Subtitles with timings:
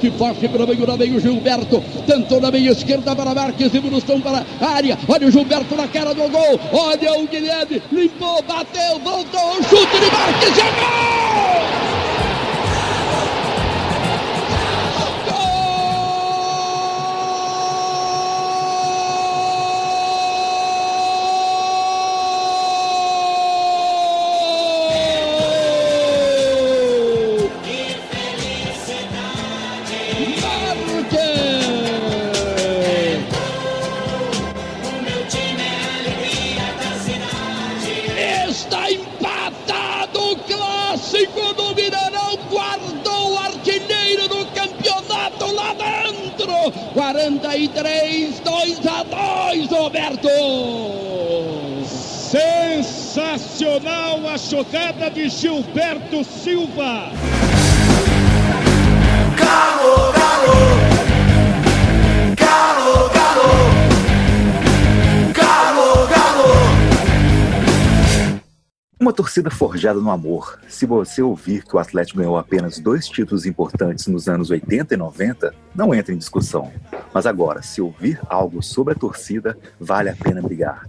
[0.00, 1.82] Se forte pelo meio, na meio, Gilberto.
[2.06, 4.98] Tentou na meia esquerda para Marques e Brustão para a área.
[5.06, 6.58] Olha o Gilberto na cara do gol.
[6.72, 7.82] Olha o Guilherme.
[7.92, 9.62] Limpou, bateu, voltou.
[9.62, 11.49] Chute de Marques é gol!
[69.80, 70.60] Forjada no amor.
[70.68, 74.96] Se você ouvir que o Atlético ganhou apenas dois títulos importantes nos anos 80 e
[74.98, 76.70] 90, não entra em discussão.
[77.14, 80.86] Mas agora, se ouvir algo sobre a torcida, vale a pena brigar.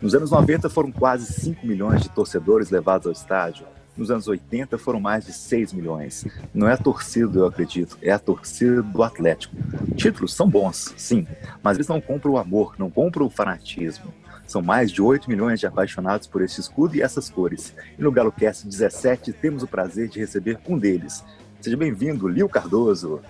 [0.00, 3.66] Nos anos 90 foram quase 5 milhões de torcedores levados ao estádio.
[3.96, 6.24] Nos anos 80 foram mais de 6 milhões.
[6.54, 9.56] Não é a torcida, eu acredito, é a torcida do Atlético.
[9.96, 11.26] Títulos são bons, sim,
[11.64, 14.14] mas eles não compram o amor, não compram o fanatismo.
[14.50, 17.72] São mais de 8 milhões de apaixonados por esse escudo e essas cores.
[17.96, 21.24] E no GaloCast 17 temos o prazer de receber um deles.
[21.60, 23.20] Seja bem-vindo, Lio Cardoso.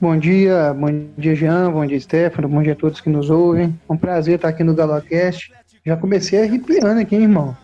[0.00, 3.78] Bom dia, bom dia, Jean, bom dia, Stefano, bom dia a todos que nos ouvem.
[3.88, 5.52] É um prazer estar aqui no GaloCast.
[5.86, 7.56] Já comecei arrepiando aqui, hein, irmão.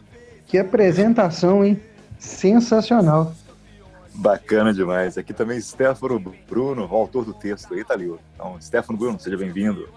[0.46, 1.80] Que apresentação, hein?
[2.16, 3.34] Sensacional.
[4.14, 5.18] Bacana demais.
[5.18, 8.20] Aqui também Stefano Bruno, o autor do texto aí, tá, Lio?
[8.36, 9.88] Então, Stefano Bruno, seja bem-vindo.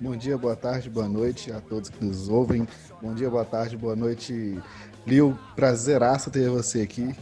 [0.00, 2.66] Bom dia, boa tarde, boa noite a todos que nos ouvem.
[3.00, 4.58] Bom dia, boa tarde, boa noite,
[5.06, 5.38] Lil.
[5.54, 7.14] Prazeraço ter você aqui.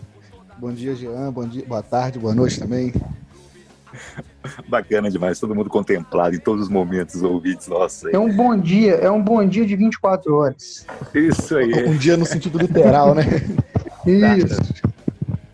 [0.59, 1.31] Bom dia, Jean.
[1.31, 2.93] Bom dia, boa tarde, boa noite também.
[4.69, 8.13] Bacana demais, todo mundo contemplado em todos os momentos ouvidos nossos.
[8.13, 10.87] É um bom dia, é um bom dia de 24 horas.
[11.15, 11.87] Isso aí.
[11.87, 13.25] Um dia no sentido literal, né?
[14.07, 14.61] Isso.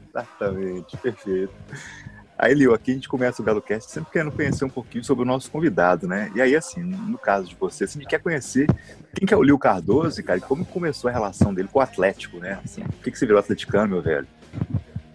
[0.08, 1.52] Exatamente, perfeito.
[2.38, 5.26] Aí, Lio, aqui a gente começa o GaloCast sempre querendo conhecer um pouquinho sobre o
[5.26, 6.30] nosso convidado, né?
[6.36, 8.68] E aí, assim, no caso de você, assim, a gente quer conhecer
[9.12, 11.82] quem que é o Lio Cardoso, cara, e como começou a relação dele com o
[11.82, 12.60] Atlético, né?
[12.64, 14.26] Assim, por que, que você virou atleticano, meu velho?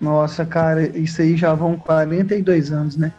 [0.01, 3.13] Nossa, cara, isso aí já vão 42 anos, né?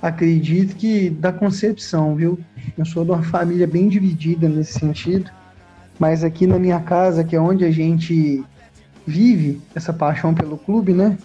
[0.00, 2.38] Acredito que da concepção, viu?
[2.78, 5.28] Eu sou de uma família bem dividida nesse sentido,
[5.98, 8.44] mas aqui na minha casa, que é onde a gente
[9.04, 11.18] vive essa paixão pelo clube, né?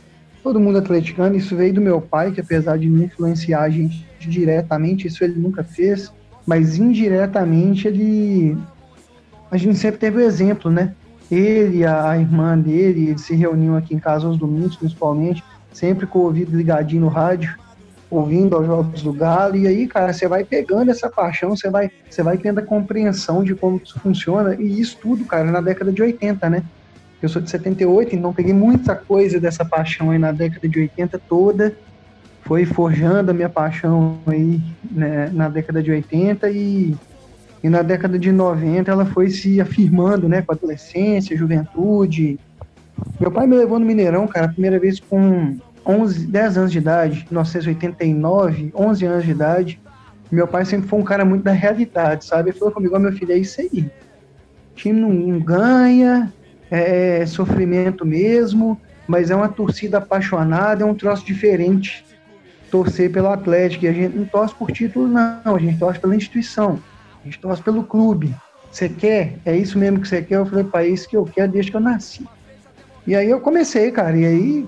[0.48, 1.36] Todo mundo atleticano.
[1.36, 5.38] Isso veio do meu pai, que apesar de não influenciar a gente diretamente, isso ele
[5.38, 6.12] nunca fez,
[6.46, 8.58] mas indiretamente ele.
[9.52, 10.94] A gente sempre teve o exemplo, né?
[11.30, 15.44] Ele, a irmã dele, eles se reuniam aqui em casa aos domingos, principalmente,
[15.74, 17.54] sempre com o ouvido ligadinho no rádio,
[18.10, 19.58] ouvindo os jogos do Galo.
[19.58, 23.44] E aí, cara, você vai pegando essa paixão, você vai, você vai tendo a compreensão
[23.44, 24.56] de como isso funciona.
[24.56, 26.64] E isso tudo, cara, na década de 80, né?
[27.22, 31.20] Eu sou de 78, então peguei muita coisa dessa paixão aí na década de 80
[31.28, 31.76] toda.
[32.44, 36.96] Foi forjando a minha paixão aí né, na década de 80 e,
[37.64, 42.40] e na década de 90 ela foi se afirmando, né, com adolescência, juventude.
[43.20, 46.78] Meu pai me levou no Mineirão, cara, a primeira vez com 11, 10 anos de
[46.78, 49.82] idade, 1989, 11 anos de idade.
[50.32, 52.50] Meu pai sempre foi um cara muito da realidade, sabe?
[52.50, 53.90] Ele falou comigo, oh, meu filho, é isso aí.
[54.72, 56.32] O time não ganha,
[56.72, 62.06] é, é sofrimento mesmo, mas é uma torcida apaixonada, é um troço diferente
[62.70, 63.86] torcer pelo Atlético.
[63.86, 66.80] E a gente não torce por título, não, a gente torce pela instituição,
[67.22, 68.36] a gente torce pelo clube.
[68.72, 69.40] Você quer?
[69.46, 70.36] É isso mesmo que você quer?
[70.36, 72.26] Eu falei, para é isso que eu quero desde que eu nasci.
[73.06, 74.68] E aí eu comecei, cara, e aí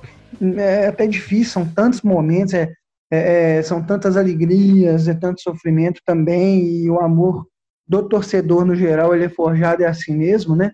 [0.57, 2.71] é até difícil, são tantos momentos, é,
[3.11, 7.45] é, é, são tantas alegrias, é tanto sofrimento também, e o amor
[7.85, 10.71] do torcedor no geral, ele é forjado é assim mesmo, né?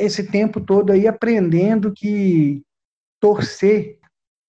[0.00, 2.62] Esse tempo todo aí aprendendo que
[3.20, 3.98] torcer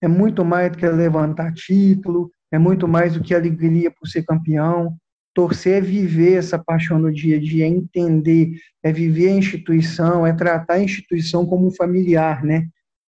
[0.02, 4.24] é muito mais do que levantar título, é muito mais do que alegria por ser
[4.24, 4.96] campeão.
[5.34, 8.52] Torcer é viver essa paixão no dia a dia, é entender,
[8.84, 12.68] é viver a instituição, é tratar a instituição como um familiar, né?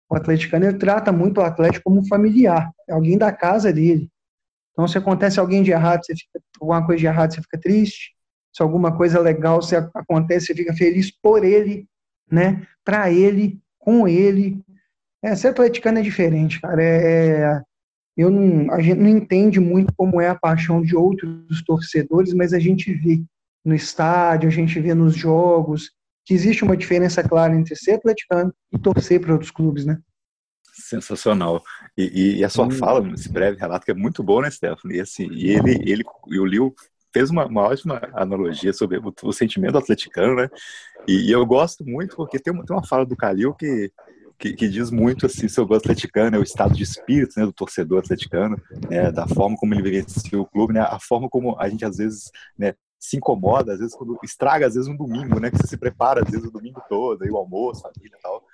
[0.10, 4.10] O atleticano ele trata muito o Atlético como um familiar, é alguém da casa dele.
[4.74, 8.16] Então, se acontece alguém de errado, você fica alguma coisa de errado, você fica triste.
[8.52, 11.86] Se alguma coisa legal se acontece, você fica feliz por ele,
[12.32, 12.66] né?
[12.84, 14.60] Para ele, com ele.
[15.24, 16.82] É, ser atleticano é diferente, cara.
[16.82, 17.62] É, é,
[18.18, 22.54] eu não, a gente não entende muito como é a paixão de outros torcedores, mas
[22.54, 23.22] a gente vê
[23.64, 25.92] no estádio, a gente vê nos jogos,
[26.26, 29.98] que existe uma diferença clara entre ser atleticano e torcer para outros clubes, né?
[30.74, 31.62] Sensacional.
[31.98, 32.72] E, e a sua hum.
[32.72, 34.94] fala nesse breve relato que é muito boa, né, Stefano?
[34.94, 36.74] E assim, e ele, ele e o Liu
[37.14, 40.50] fez uma, uma ótima analogia sobre o, o sentimento atleticano, né?
[41.08, 43.92] E, e, eu gosto muito porque tem uma, tem uma fala do Calil que
[44.40, 47.52] que, que, diz muito assim sobre o atleticano, é o estado de espírito né, do
[47.52, 48.60] torcedor atleticano,
[48.90, 51.98] né, da forma como ele vivencia o clube, né, a forma como a gente às
[51.98, 55.68] vezes né, se incomoda, às vezes quando estraga às vezes um domingo, né, que você
[55.68, 58.46] se prepara às vezes o domingo todo, aí o almoço, família e tal,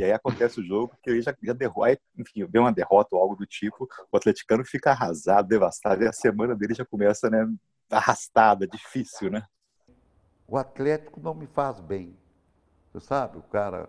[0.00, 3.20] e aí acontece o jogo que aí já, já derrota, enfim, vê uma derrota ou
[3.20, 7.46] algo do tipo, o atleticano fica arrasado, devastado, e a semana dele já começa, né,
[7.90, 9.44] arrastada, difícil, né?
[10.46, 12.16] O Atlético não me faz bem,
[12.92, 13.88] você sabe, o cara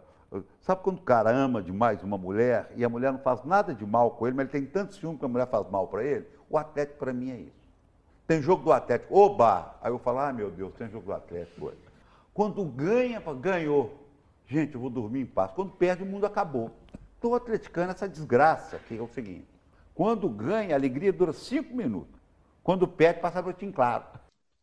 [0.61, 3.85] Sabe quando o cara ama demais uma mulher e a mulher não faz nada de
[3.85, 6.25] mal com ele, mas ele tem tanto ciúme que a mulher faz mal para ele?
[6.49, 7.65] O Atlético para mim é isso.
[8.27, 9.75] Tem jogo do Atlético, oba!
[9.81, 11.77] Aí eu falo, ah meu Deus, tem jogo do Atlético hoje.
[12.33, 14.03] Quando ganha, ganhou.
[14.47, 15.51] Gente, eu vou dormir em paz.
[15.51, 16.71] Quando perde, o mundo acabou.
[17.15, 19.47] Estou atleticando essa desgraça, que é o seguinte.
[19.93, 22.14] Quando ganha, a alegria dura cinco minutos.
[22.65, 24.03] Quando perde, passa a noite em claro.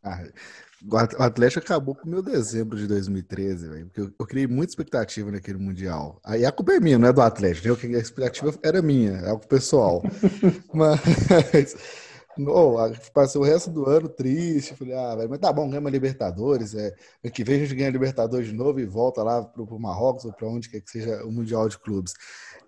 [0.02, 0.24] Ah,
[0.90, 4.72] o Atlético acabou com o meu dezembro de 2013, véio, porque eu, eu, criei muita
[4.72, 6.20] expectativa naquele Mundial.
[6.24, 7.68] Aí a culpa é minha, não é do Atlético.
[7.86, 7.98] Né?
[7.98, 10.02] A expectativa era minha, é algo pessoal.
[10.74, 11.76] mas
[12.48, 12.74] oh,
[13.14, 14.74] passei o resto do ano triste.
[14.74, 16.74] Falei, ah, véio, mas tá bom, ganha uma Libertadores.
[16.74, 19.64] É, ano que vem a gente ganha a Libertadores de novo e volta lá pro,
[19.64, 22.14] pro Marrocos ou para onde quer que seja o Mundial de Clubes.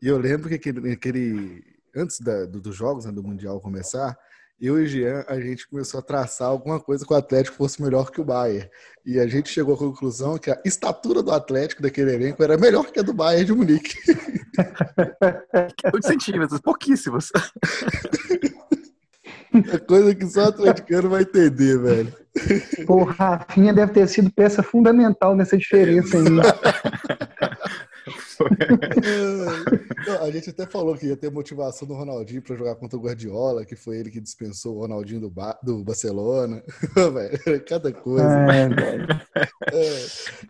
[0.00, 1.64] E eu lembro que aquele, aquele
[1.96, 4.16] antes da, do, dos jogos, né, do Mundial começar,
[4.60, 7.82] eu e o Jean, a gente começou a traçar alguma coisa que o Atlético fosse
[7.82, 8.68] melhor que o Bayern.
[9.04, 12.90] E a gente chegou à conclusão que a estatura do Atlético daquele elenco era melhor
[12.90, 13.96] que a do Bayern de Munique.
[15.92, 17.30] 8 centímetros, pouquíssimos.
[19.72, 22.12] É coisa que só o atleticano vai entender, velho.
[22.88, 26.18] O Rafinha deve ter sido peça fundamental nessa diferença
[30.20, 30.28] aí.
[30.28, 33.64] a gente até falou que ia ter motivação do Ronaldinho para jogar contra o Guardiola,
[33.64, 36.62] que foi ele que dispensou o Ronaldinho do, ba do Barcelona.
[37.68, 38.46] Cada coisa.
[39.72, 39.88] É,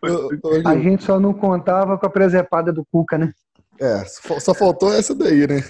[0.65, 0.69] é.
[0.69, 3.33] a gente só não contava com a presepada do Cuca, né?
[3.81, 5.63] É, só faltou essa daí, né?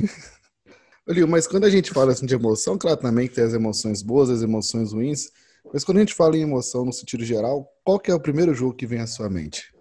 [1.08, 4.02] Olha, mas quando a gente fala assim de emoção, claro também que tem as emoções
[4.02, 5.30] boas, as emoções ruins,
[5.72, 8.54] mas quando a gente fala em emoção no sentido geral, qual que é o primeiro
[8.54, 9.73] jogo que vem à sua mente?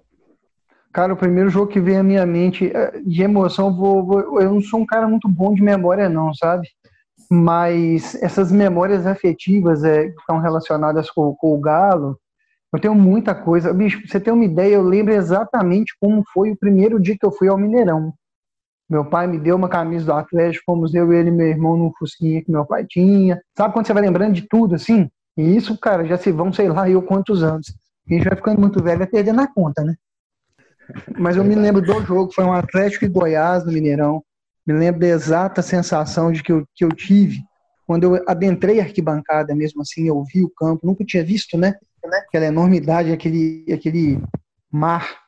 [0.94, 4.54] Cara, o primeiro jogo que vem à minha mente é, de emoção, vou, vou, eu
[4.54, 6.68] não sou um cara muito bom de memória, não, sabe?
[7.32, 12.20] Mas essas memórias afetivas é, que estão relacionadas com, com o Galo,
[12.72, 13.74] eu tenho muita coisa.
[13.74, 17.26] Bicho, pra você ter uma ideia, eu lembro exatamente como foi o primeiro dia que
[17.26, 18.14] eu fui ao Mineirão.
[18.88, 21.92] Meu pai me deu uma camisa do Atlético, fomos eu, ele e meu irmão no
[21.98, 23.42] Fusquinha que meu pai tinha.
[23.58, 25.10] Sabe quando você vai lembrando de tudo assim?
[25.36, 27.74] E isso, cara, já se vão, sei lá, eu quantos anos.
[28.08, 29.96] A gente vai ficando muito velho, vai perdendo a conta, né?
[31.18, 34.24] Mas eu me lembro do jogo, foi um Atlético e Goiás no Mineirão.
[34.66, 37.44] Me lembro da exata sensação de que eu, que eu tive
[37.86, 41.76] quando eu adentrei a arquibancada, mesmo assim, eu vi o campo, nunca tinha visto, né?
[42.28, 44.22] Aquela enormidade, aquele, aquele
[44.72, 45.20] mar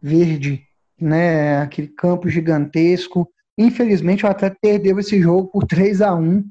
[0.00, 0.62] verde,
[1.00, 1.62] né?
[1.62, 3.28] Aquele campo gigantesco.
[3.56, 6.44] Infelizmente, o Atlético perdeu esse jogo por 3 a 1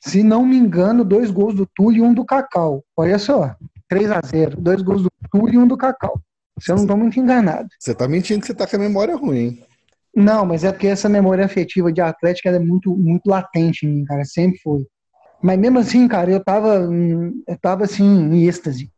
[0.00, 2.82] Se não me engano, dois gols do Túlio e um do Cacau.
[2.96, 3.54] Olha só,
[3.88, 6.20] 3 a 0 Dois gols do Túlio e um do Cacau.
[6.60, 7.68] Se eu não estou muito enganado.
[7.78, 9.62] Você está mentindo que você está com a memória ruim.
[10.14, 14.04] Não, mas é porque essa memória afetiva de Atlético é muito, muito latente em mim,
[14.04, 14.24] cara.
[14.24, 14.86] Sempre foi.
[15.42, 16.88] Mas mesmo assim, cara, eu tava,
[17.46, 18.90] eu tava assim, em êxtase.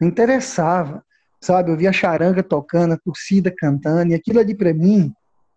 [0.00, 1.02] Me interessava,
[1.40, 1.70] sabe?
[1.70, 5.12] Eu via a charanga tocando, a torcida cantando, e aquilo ali para mim,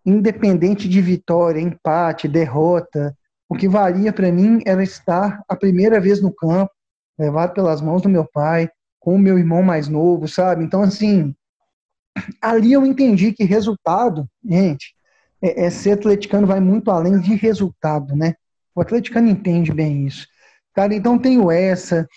[0.05, 3.13] independente de vitória, empate, derrota,
[3.49, 6.71] o que valia para mim era estar a primeira vez no campo,
[7.17, 10.63] levado pelas mãos do meu pai, com o meu irmão mais novo, sabe?
[10.63, 11.33] Então, assim,
[12.41, 14.93] ali eu entendi que resultado, gente,
[15.41, 18.35] é, é ser atleticano vai muito além de resultado, né?
[18.75, 20.27] O atleticano entende bem isso.
[20.73, 22.07] Cara, então tenho essa,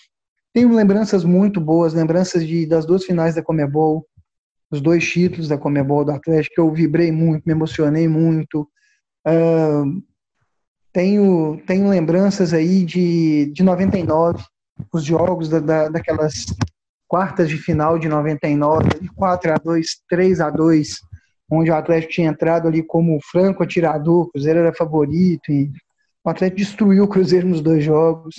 [0.52, 4.06] tenho lembranças muito boas, lembranças de, das duas finais da Comebol,
[4.70, 8.68] os dois títulos da Comebol do Atlético, eu vibrei muito, me emocionei muito.
[9.26, 10.02] Uh,
[10.92, 14.42] tenho, tenho lembranças aí de, de 99,
[14.92, 16.46] os jogos da, da, daquelas
[17.12, 20.96] quartas de final de 99, 4 a 2 3 a 2
[21.50, 25.70] onde o Atlético tinha entrado ali como franco atirador, o Cruzeiro era favorito, e
[26.24, 28.36] o Atlético destruiu o Cruzeiro nos dois jogos.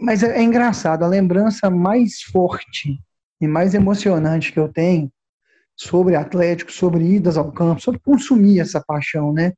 [0.00, 2.98] Mas é, é engraçado, a lembrança mais forte
[3.38, 5.12] e mais emocionante que eu tenho
[5.76, 9.52] sobre Atlético, sobre idas ao campo, sobre consumir essa paixão, né?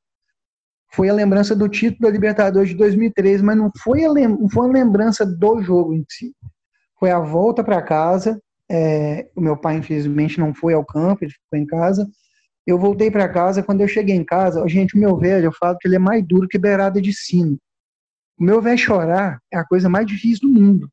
[0.92, 4.66] foi a lembrança do título da Libertadores de 2013, mas não foi, a não foi
[4.66, 6.34] uma lembrança do jogo em si.
[7.02, 8.40] Foi a volta para casa.
[8.70, 12.08] É, o meu pai, infelizmente, não foi ao campo, ele ficou em casa.
[12.64, 13.60] Eu voltei para casa.
[13.60, 16.24] Quando eu cheguei em casa, gente, o meu velho, eu falo que ele é mais
[16.24, 17.58] duro que beirada de sino.
[18.38, 20.88] O meu velho chorar é a coisa mais difícil do mundo.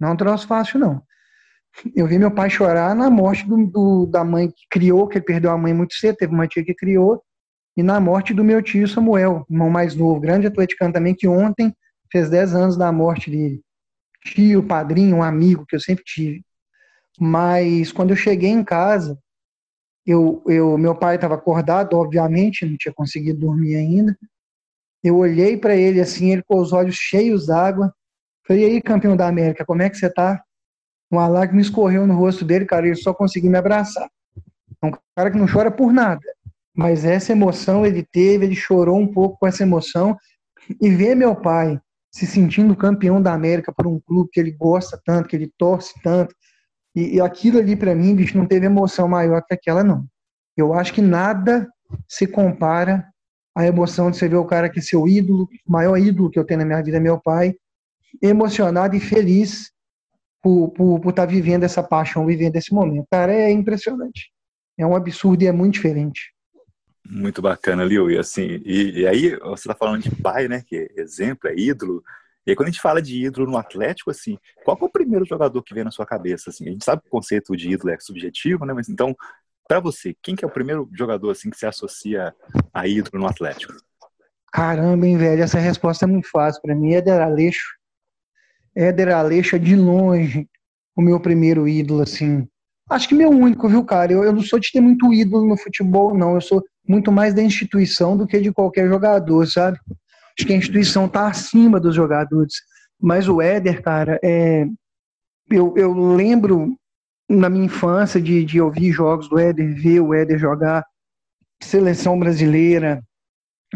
[0.00, 1.00] Não é um troço fácil, não.
[1.94, 5.24] Eu vi meu pai chorar na morte do, do, da mãe que criou, que ele
[5.24, 7.22] perdeu a mãe muito cedo, teve uma tia que criou,
[7.76, 11.72] e na morte do meu tio Samuel, irmão mais novo, grande atleticano também, que ontem
[12.10, 13.62] fez 10 anos da morte dele.
[14.24, 16.42] Tio, padrinho, um amigo que eu sempre tive.
[17.18, 19.18] Mas quando eu cheguei em casa,
[20.06, 24.16] eu, eu meu pai estava acordado, obviamente, não tinha conseguido dormir ainda.
[25.02, 27.92] Eu olhei para ele assim, ele com os olhos cheios d'água.
[28.46, 30.42] Falei, e aí, campeão da América, como é que você tá?
[31.10, 34.08] Uma lágrima escorreu no rosto dele, cara, ele só conseguiu me abraçar.
[34.82, 36.20] É um cara que não chora por nada
[36.78, 40.16] mas essa emoção ele teve, ele chorou um pouco com essa emoção
[40.80, 41.80] e ver meu pai
[42.10, 45.94] se sentindo campeão da América por um clube que ele gosta tanto, que ele torce
[46.02, 46.34] tanto,
[46.94, 50.06] e, e aquilo ali para mim, bicho, não teve emoção maior que aquela não.
[50.56, 51.68] Eu acho que nada
[52.08, 53.06] se compara
[53.54, 56.38] à emoção de você ver o cara que é seu ídolo, o maior ídolo que
[56.38, 57.54] eu tenho na minha vida meu pai,
[58.22, 59.70] emocionado e feliz
[60.42, 63.06] por estar por, por tá vivendo essa paixão, vivendo esse momento.
[63.10, 64.32] Cara, é impressionante.
[64.76, 66.32] É um absurdo e é muito diferente.
[67.08, 68.10] Muito bacana, Liu.
[68.10, 70.62] E assim, e, e aí você está falando de pai, né?
[70.66, 72.04] Que é exemplo, é ídolo.
[72.46, 75.24] E aí, quando a gente fala de ídolo no Atlético, assim, qual é o primeiro
[75.24, 76.50] jogador que vem na sua cabeça?
[76.50, 78.72] Assim, a gente sabe que o conceito de ídolo é subjetivo, né?
[78.72, 79.16] Mas então,
[79.66, 82.34] para você, quem que é o primeiro jogador assim que se associa
[82.72, 83.74] a ídolo no Atlético?
[84.50, 85.42] Caramba, hein, velho?
[85.42, 86.94] Essa resposta é muito fácil para mim.
[86.94, 87.76] Éder Aleixo.
[88.74, 90.48] Éder Aleixo é de longe
[90.96, 92.48] o meu primeiro ídolo, assim.
[92.88, 94.12] Acho que meu único, viu, cara?
[94.12, 96.34] Eu, eu não sou de ter muito ídolo no futebol, não.
[96.34, 99.78] Eu sou muito mais da instituição do que de qualquer jogador, sabe?
[100.38, 102.54] Acho que a instituição está acima dos jogadores.
[103.00, 104.66] Mas o Éder, cara, é...
[105.50, 106.76] eu, eu lembro
[107.28, 110.84] na minha infância de, de ouvir jogos do Éder, ver o Éder jogar
[111.62, 113.02] seleção brasileira.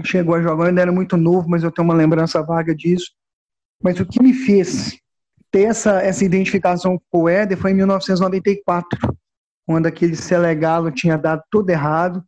[0.04, 3.10] Chegou a jogar, eu ainda era muito novo, mas eu tenho uma lembrança vaga disso.
[3.82, 5.01] Mas o que me fez
[5.52, 8.98] ter essa, essa identificação com o Éder foi em 1994,
[9.66, 12.24] quando aquele Selegalo tinha dado tudo errado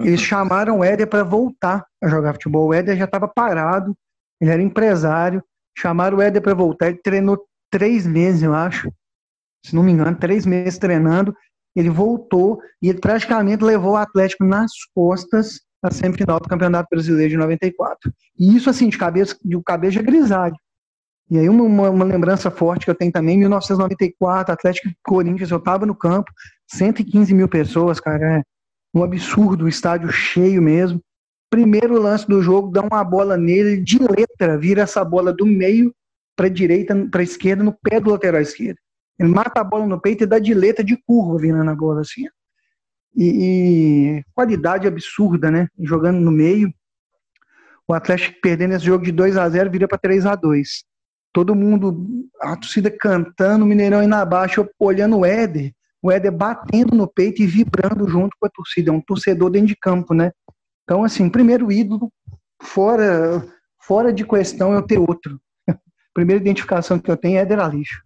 [0.00, 2.68] eles chamaram o Éder para voltar a jogar futebol.
[2.68, 3.96] O Éder já estava parado,
[4.40, 5.42] ele era empresário.
[5.76, 6.88] Chamaram o Éder para voltar.
[6.88, 8.90] Ele treinou três meses, eu acho.
[9.64, 11.34] Se não me engano, três meses treinando.
[11.74, 17.30] Ele voltou e ele praticamente levou o Atlético nas costas na semifinal do Campeonato Brasileiro
[17.30, 18.12] de 94.
[18.38, 20.56] E isso, assim, de cabeça, de cabeça grisalho.
[21.30, 25.84] E aí, uma, uma, lembrança forte que eu tenho também, 1994, Atlético Corinthians, eu estava
[25.84, 26.32] no campo,
[26.68, 28.38] 115 mil pessoas, cara.
[28.38, 28.42] É,
[28.94, 31.02] um absurdo, o estádio cheio mesmo.
[31.50, 35.94] Primeiro lance do jogo, dá uma bola nele de letra, vira essa bola do meio
[36.34, 38.78] para direita, para esquerda, no pé do lateral esquerdo.
[39.18, 42.00] Ele mata a bola no peito e dá de letra de curva virando a bola
[42.00, 42.26] assim.
[43.14, 43.24] E,
[44.18, 45.68] e qualidade absurda, né?
[45.78, 46.72] Jogando no meio.
[47.86, 50.87] O Atlético perdendo esse jogo de 2 a 0 vira para 3 a 2
[51.32, 56.94] Todo mundo, a torcida cantando, o Mineirão indo abaixo, olhando o Éder o Éder batendo
[56.94, 60.32] no peito e vibrando junto com a torcida, é um torcedor dentro de campo, né?
[60.84, 62.12] Então, assim, primeiro ídolo,
[62.62, 63.46] fora,
[63.80, 65.40] fora de questão eu ter outro.
[66.14, 68.02] Primeira identificação que eu tenho é Éder Alixo.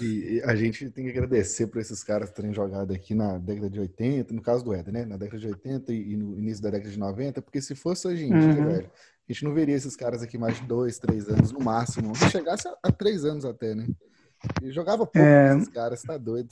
[0.00, 3.78] E a gente tem que agradecer por esses caras terem jogado aqui na década de
[3.78, 5.04] 80, no caso do Éder, né?
[5.04, 8.24] Na década de 80 e no início da década de 90, porque se fosse hoje
[8.24, 8.68] em dia, uhum.
[8.68, 8.90] velho,
[9.30, 12.14] a gente não veria esses caras aqui mais de dois, três anos no máximo.
[12.16, 13.86] Se chegasse a, a três anos até, né?
[14.62, 15.56] E jogava pouco é...
[15.56, 16.48] esses caras, tá doido.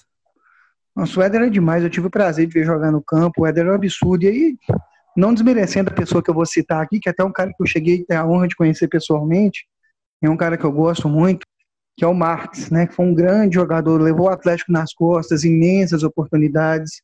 [0.95, 1.83] Nossa, o Éder é demais.
[1.83, 3.43] Eu tive o prazer de ver jogar no campo.
[3.43, 4.25] O Éder é um absurdo.
[4.25, 4.57] E aí,
[5.17, 7.61] não desmerecendo a pessoa que eu vou citar aqui, que é até um cara que
[7.61, 9.67] eu cheguei a ter a honra de conhecer pessoalmente,
[10.23, 11.47] é um cara que eu gosto muito,
[11.97, 12.87] que é o Marx, né?
[12.87, 17.03] Que foi um grande jogador, levou o Atlético nas costas, imensas oportunidades.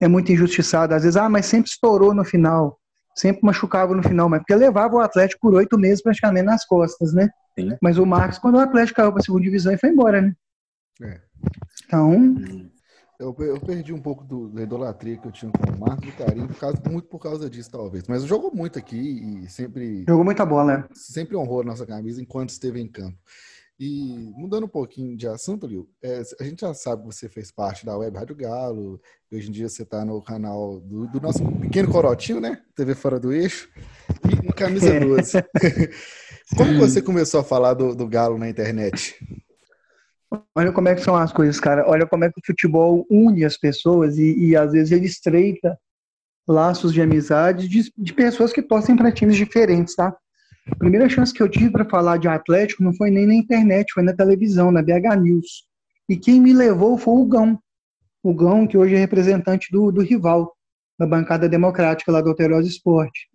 [0.00, 0.94] É muito injustiçado.
[0.94, 2.78] Às vezes, ah, mas sempre estourou no final.
[3.14, 7.12] Sempre machucava no final, mas porque levava o Atlético por oito meses praticamente nas costas,
[7.12, 7.30] né?
[7.58, 7.76] Sim.
[7.80, 10.34] Mas o Marx, quando o Atlético caiu para a segunda divisão, ele foi embora, né?
[11.02, 11.20] É.
[11.84, 12.36] Então.
[13.18, 16.12] Eu, eu, perdi um pouco do, da idolatria que eu tinha com o Marcos, do
[16.12, 18.04] carinho, por causa, muito por causa disso, talvez.
[18.08, 18.96] Mas jogou muito aqui
[19.44, 20.04] e sempre.
[20.06, 20.84] Jogou muita bola, né?
[20.92, 23.16] Sempre honrou a nossa camisa enquanto esteve em campo.
[23.78, 27.50] E mudando um pouquinho de assunto, Lil, é, a gente já sabe que você fez
[27.50, 29.00] parte da Web Rádio Galo,
[29.32, 32.62] hoje em dia você está no canal do, do, nosso pequeno corotinho, né?
[32.76, 33.68] TV Fora do Eixo,
[34.30, 35.32] e no Camisa 12.
[36.56, 39.18] Como você começou a falar do, do Galo na internet?
[40.54, 41.88] Olha como é que são as coisas, cara.
[41.88, 45.78] Olha como é que o futebol une as pessoas e, e às vezes ele estreita
[46.46, 50.14] laços de amizade de, de pessoas que torcem para times diferentes, tá?
[50.70, 53.92] A primeira chance que eu tive para falar de Atlético não foi nem na internet,
[53.92, 55.66] foi na televisão, na BH News.
[56.08, 57.58] E quem me levou foi o Gão.
[58.22, 60.54] O Gão, que hoje é representante do, do rival,
[60.98, 63.28] da bancada democrática lá do Alterosa Esporte.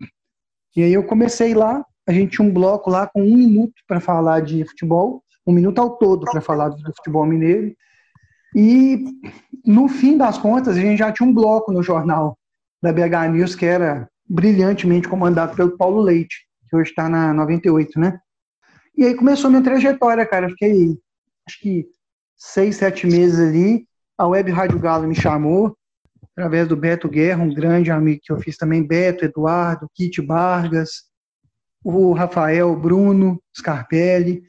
[0.75, 3.99] E aí eu comecei lá, a gente tinha um bloco lá com um minuto para
[3.99, 7.75] falar de futebol, um minuto ao todo para falar do futebol mineiro.
[8.55, 9.03] E
[9.65, 12.37] no fim das contas, a gente já tinha um bloco no jornal
[12.81, 17.99] da BH News que era brilhantemente comandado pelo Paulo Leite, que hoje está na 98,
[17.99, 18.19] né?
[18.95, 20.49] E aí começou a minha trajetória, cara.
[20.49, 20.97] Fiquei,
[21.47, 21.87] acho que
[22.37, 23.87] seis, sete meses ali.
[24.17, 25.77] A Web Rádio Galo me chamou,
[26.31, 31.03] através do Beto Guerra, um grande amigo que eu fiz também, Beto, Eduardo, Kit Vargas,
[31.83, 34.43] o Rafael, Bruno, Scarpelli,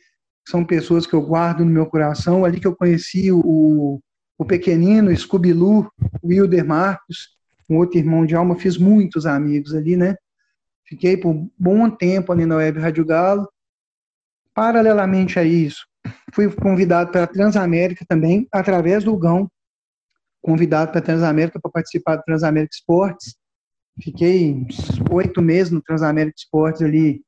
[0.49, 2.45] são pessoas que eu guardo no meu coração.
[2.45, 4.01] Ali que eu conheci o,
[4.37, 5.89] o pequenino, Scooby-Loo,
[6.25, 7.37] Wilder Marcos,
[7.69, 10.17] um outro irmão de alma, fiz muitos amigos ali, né?
[10.91, 13.49] Fiquei por um bom tempo ali na Web Rádio Galo.
[14.53, 15.87] Paralelamente a isso,
[16.35, 19.49] fui convidado para a Transamérica também, através do Gão,
[20.43, 23.37] convidado para a Transamérica para participar do Transamérica Esportes.
[24.03, 24.67] Fiquei
[25.13, 27.23] oito meses no Transamérica Esportes ali,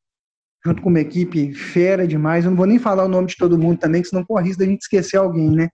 [0.65, 2.45] junto com uma equipe fera demais.
[2.45, 4.59] Eu não vou nem falar o nome de todo mundo também, que senão corre risco
[4.59, 5.69] da gente esquecer alguém, né?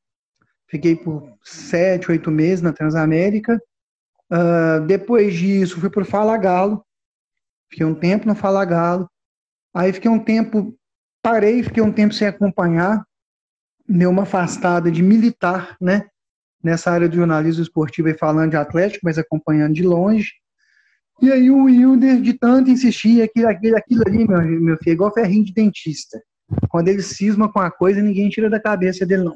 [0.71, 3.59] Fiquei por sete, oito meses na Transamérica.
[4.31, 6.85] Uh, depois disso, fui para o Fala Galo.
[7.71, 9.09] Fiquei um tempo no Fala Galo.
[9.75, 10.77] Aí fiquei um tempo,
[11.23, 13.05] parei, fiquei um tempo sem acompanhar.
[13.89, 16.07] Deu uma afastada de militar, né?
[16.63, 20.33] Nessa área de jornalismo esportivo e falando de Atlético, mas acompanhando de longe.
[21.21, 24.93] E aí o Wilder, de tanto insistir, aquilo, aquilo, aquilo ali, meu, meu filho, é
[24.93, 26.21] igual ferrinho de dentista.
[26.69, 29.35] Quando ele cisma com a coisa, ninguém tira da cabeça dele, não.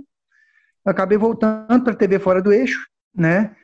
[0.84, 3.54] Eu acabei voltando para a TV Fora do Eixo, né?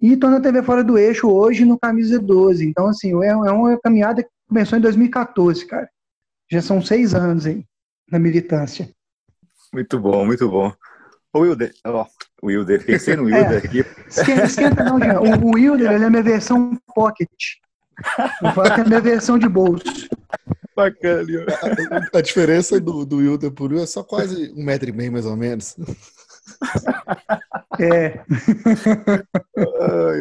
[0.00, 2.66] E estou na TV Fora do Eixo hoje no Camisa 12.
[2.66, 5.88] Então, assim, é, é uma caminhada que começou em 2014, cara.
[6.50, 7.64] Já são seis anos aí
[8.10, 8.90] na militância.
[9.72, 10.72] Muito bom, muito bom.
[11.32, 12.06] O Wilder, ó,
[12.40, 13.84] o Wilder, pensei no Wilder é, aqui.
[14.08, 15.20] Esquenta, esquenta não, Jean.
[15.20, 17.28] O, o Wilder, ele é minha versão pocket.
[18.54, 19.84] Falo que é minha versão de bolso.
[20.74, 21.26] Bacana.
[22.12, 25.12] A, a, diferença do, do Wilder por Will é só quase um metro e meio,
[25.12, 25.76] mais ou menos.
[27.78, 28.24] É.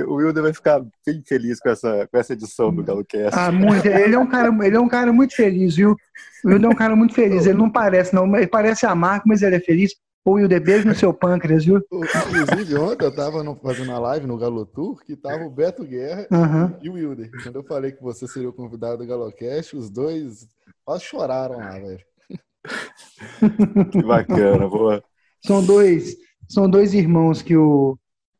[0.07, 3.39] o Wilder vai ficar bem feliz com essa, com essa edição do GaloCast.
[3.39, 3.85] Ah, muito.
[3.85, 5.95] Ele é um cara, ele é um cara muito feliz, viu?
[6.43, 7.45] O Wilder é um cara muito feliz.
[7.45, 8.35] Ele não parece, não.
[8.35, 9.95] Ele parece a Marco, mas ele é feliz.
[10.25, 11.77] O Wilder, beijo no seu pâncreas, viu?
[11.91, 15.85] Inclusive, ontem eu tava no, fazendo a live no Galo Tour, que tava o Beto
[15.85, 16.75] Guerra uhum.
[16.81, 17.29] e o Wilder.
[17.43, 20.47] Quando eu falei que você seria o convidado do GaloCast, os dois
[20.83, 21.99] quase choraram lá, velho.
[23.91, 25.03] Que bacana, boa.
[25.45, 26.17] São dois,
[26.49, 27.97] são dois irmãos que o,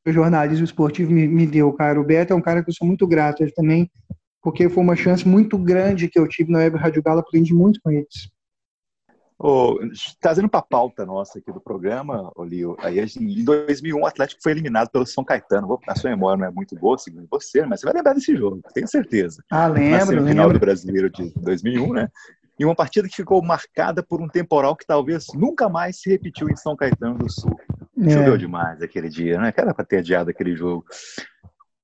[0.08, 2.02] o jornalismo esportivo me, me, deu, cara.
[2.02, 3.89] O Beto é um cara que eu sou muito grato ele também,
[4.41, 7.80] porque foi uma chance muito grande que eu tive na Web Rádio Galo, aprendi muito
[7.84, 8.32] com eles.
[9.38, 9.78] Oh,
[10.20, 14.54] trazendo para a pauta nossa aqui do programa, Olio, aí em 2001 o Atlético foi
[14.54, 15.78] eliminado pelo São Caetano.
[15.88, 18.62] A sua memória não é muito boa, segundo você, mas você vai lembrar desse jogo,
[18.74, 19.44] tenho certeza.
[19.52, 22.10] Ah, lembro, Na final do Brasileiro de 2001, né?
[22.58, 26.50] E uma partida que ficou marcada por um temporal que talvez nunca mais se repetiu
[26.50, 27.58] em São Caetano do Sul.
[28.00, 28.10] É.
[28.10, 29.54] Choveu demais aquele dia, né?
[29.56, 30.86] Era para ter adiado aquele jogo.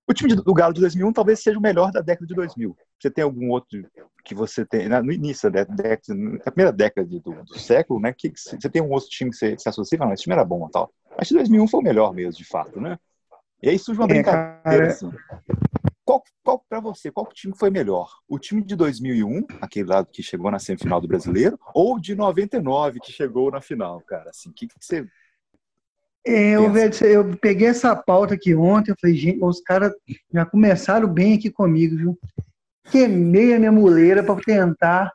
[0.08, 2.76] O time do Galo de 2001 talvez seja o melhor da década de 2000.
[3.00, 3.86] Você tem algum outro
[4.24, 8.14] que você tem no início da década, na primeira década do, do século, né?
[8.18, 10.68] Que você tem um outro time que você se associa, não, esse time era bom,
[10.70, 10.92] tal.
[11.18, 12.98] Acho que 2001 foi o melhor mesmo, de fato, né?
[13.64, 15.12] E aí surge uma é, brincadeira assim.
[16.04, 18.10] Qual, qual para você, qual time foi melhor?
[18.28, 23.00] O time de 2001, aquele lado que chegou na semifinal do Brasileiro, ou de 99
[23.00, 24.32] que chegou na final, cara?
[24.32, 25.08] Assim, o que, que você
[26.26, 26.72] é, eu,
[27.08, 29.92] eu, peguei essa pauta aqui ontem, eu falei, gente, os caras
[30.32, 32.20] já começaram bem aqui comigo, viu?
[32.92, 35.12] Queimei a minha muleira para tentar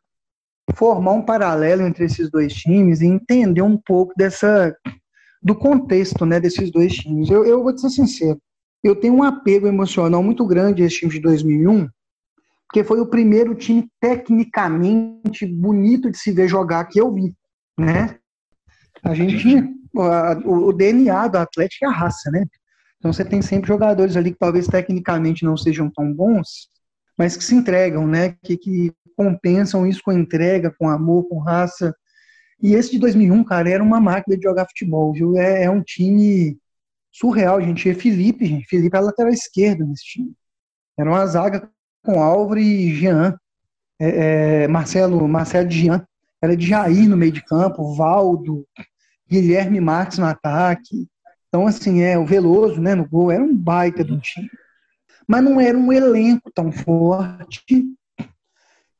[0.74, 4.76] formar um paralelo entre esses dois times e entender um pouco dessa
[5.40, 7.30] do contexto, né, desses dois times.
[7.30, 8.40] Eu, eu vou te ser sincero,
[8.86, 11.88] eu tenho um apego emocional muito grande a esse time de 2001,
[12.66, 17.34] porque foi o primeiro time tecnicamente bonito de se ver jogar que eu vi,
[17.78, 18.18] né?
[19.02, 19.68] A gente tinha
[20.44, 22.44] o, o DNA do Atlético é a raça, né?
[22.98, 26.68] Então você tem sempre jogadores ali que talvez tecnicamente não sejam tão bons,
[27.16, 28.34] mas que se entregam, né?
[28.42, 31.94] Que, que compensam isso com entrega, com amor, com raça.
[32.60, 35.36] E esse de 2001, cara, era uma máquina de jogar futebol, viu?
[35.36, 36.58] É, é um time
[37.18, 37.88] surreal, gente.
[37.88, 38.66] E Felipe, gente.
[38.66, 40.32] Felipe é lateral esquerdo nesse time.
[40.98, 41.68] Era uma zaga
[42.04, 43.38] com Álvaro e Jean.
[43.98, 46.06] É, é, Marcelo, Marcelo de Jean.
[46.42, 48.66] Era de Jair no meio de campo, Valdo,
[49.28, 51.08] Guilherme Marques no ataque.
[51.48, 53.30] Então, assim, é o Veloso, né, no gol.
[53.30, 54.50] Era um baita do time.
[55.26, 57.84] mas não era um elenco tão forte.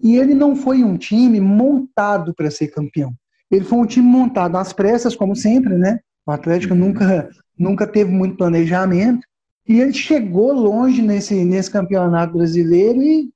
[0.00, 3.14] E ele não foi um time montado para ser campeão.
[3.50, 6.00] Ele foi um time montado às pressas, como sempre, né?
[6.26, 9.26] O Atlético nunca, nunca teve muito planejamento.
[9.68, 13.30] E ele chegou longe nesse, nesse campeonato brasileiro e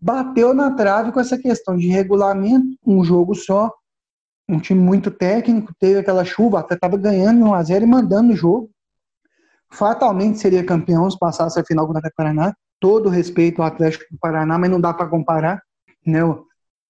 [0.00, 3.72] bateu na trave com essa questão de regulamento, um jogo só,
[4.48, 8.32] um time muito técnico, teve aquela chuva, até estava ganhando 1 a 0 e mandando
[8.32, 8.70] o jogo.
[9.70, 12.54] Fatalmente seria campeão se passasse a final com o Paraná.
[12.80, 15.62] Todo respeito ao Atlético do Paraná, mas não dá para comparar,
[16.04, 16.20] né,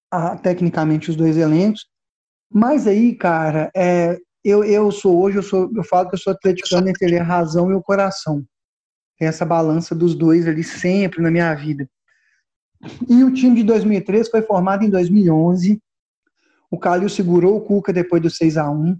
[0.09, 1.85] a, tecnicamente os dois elencos.
[2.51, 6.33] Mas aí, cara, é, eu, eu sou hoje, eu, sou, eu falo que eu sou
[6.33, 8.43] atleticano entre a razão e o coração.
[9.17, 11.87] Tem essa balança dos dois ali sempre na minha vida.
[13.07, 15.79] E o time de 2003 foi formado em 2011.
[16.71, 18.97] O Calil segurou o Cuca depois do 6 a 1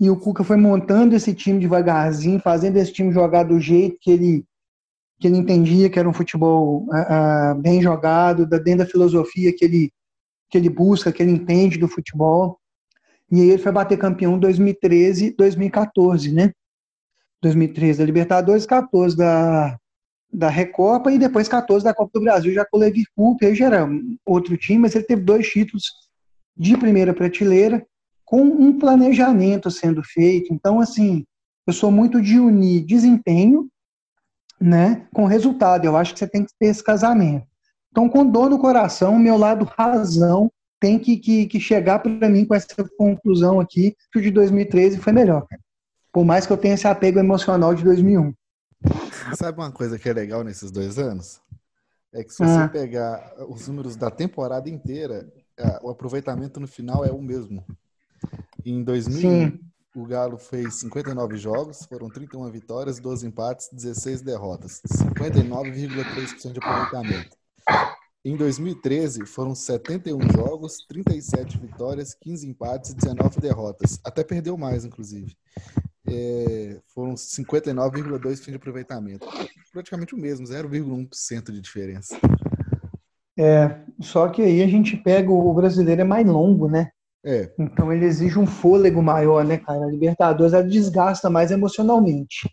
[0.00, 4.10] E o Cuca foi montando esse time devagarzinho, fazendo esse time jogar do jeito que
[4.10, 4.44] ele,
[5.18, 9.64] que ele entendia que era um futebol uh, uh, bem jogado, dentro da filosofia que
[9.64, 9.92] ele,
[10.48, 12.58] que ele busca, que ele entende do futebol.
[13.30, 16.52] E aí ele foi bater campeão em 2013, 2014, né?
[17.42, 19.78] 2013 da Libertadores, 14 da,
[20.32, 23.54] da Recopa e depois 14 da Copa do Brasil, já com o Levi Coupe, aí
[23.54, 23.88] já era
[24.24, 25.84] outro time, mas ele teve dois títulos
[26.56, 27.84] de primeira prateleira,
[28.24, 30.52] com um planejamento sendo feito.
[30.52, 31.24] Então, assim,
[31.66, 33.68] eu sou muito de unir desempenho
[34.60, 35.84] né, com resultado.
[35.84, 37.46] Eu acho que você tem que ter esse casamento.
[37.90, 42.44] Então, com dor no coração, meu lado razão tem que, que, que chegar para mim
[42.44, 45.46] com essa conclusão aqui, que o de 2013 foi melhor.
[46.12, 48.32] Por mais que eu tenha esse apego emocional de 2001.
[49.34, 51.40] Sabe uma coisa que é legal nesses dois anos?
[52.12, 52.68] É que se você ah.
[52.68, 55.30] pegar os números da temporada inteira,
[55.82, 57.64] o aproveitamento no final é o mesmo.
[58.64, 59.60] Em 2000, Sim.
[59.94, 64.80] o Galo fez 59 jogos, foram 31 vitórias, 12 empates, 16 derrotas.
[64.86, 67.36] 59,3% de aproveitamento.
[68.26, 74.00] Em 2013, foram 71 jogos, 37 vitórias, 15 empates e 19 derrotas.
[74.04, 75.36] Até perdeu mais, inclusive
[76.06, 79.26] é, foram 59,2% de aproveitamento.
[79.72, 82.16] Praticamente o mesmo, 0,1% de diferença.
[83.38, 86.90] É, só que aí a gente pega o brasileiro é mais longo, né?
[87.24, 87.52] É.
[87.58, 89.84] Então ele exige um fôlego maior, né, cara?
[89.84, 92.48] A Libertadores ela desgasta mais emocionalmente.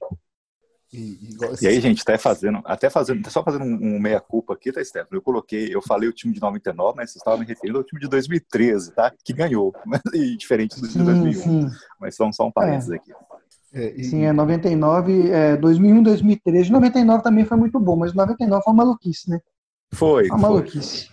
[0.94, 1.18] E,
[1.60, 5.18] e, aí, gente, até fazendo, até fazendo, só fazendo um, um meia-culpa aqui, tá, Stefano?
[5.18, 8.00] Eu coloquei, eu falei o time de 99, mas vocês estavam me referindo ao time
[8.00, 9.12] de 2013, tá?
[9.24, 9.74] Que ganhou,
[10.14, 11.34] e diferente do de 2001.
[11.34, 11.68] Sim.
[12.00, 12.96] Mas são só um parênteses é.
[12.96, 13.12] aqui.
[13.74, 14.04] É, e...
[14.04, 16.72] Sim, é 99, é, 2001, 2013.
[16.72, 19.40] 99 também foi muito bom, mas 99 foi uma maluquice, né?
[19.92, 20.28] Foi.
[20.28, 21.10] Uma maluquice.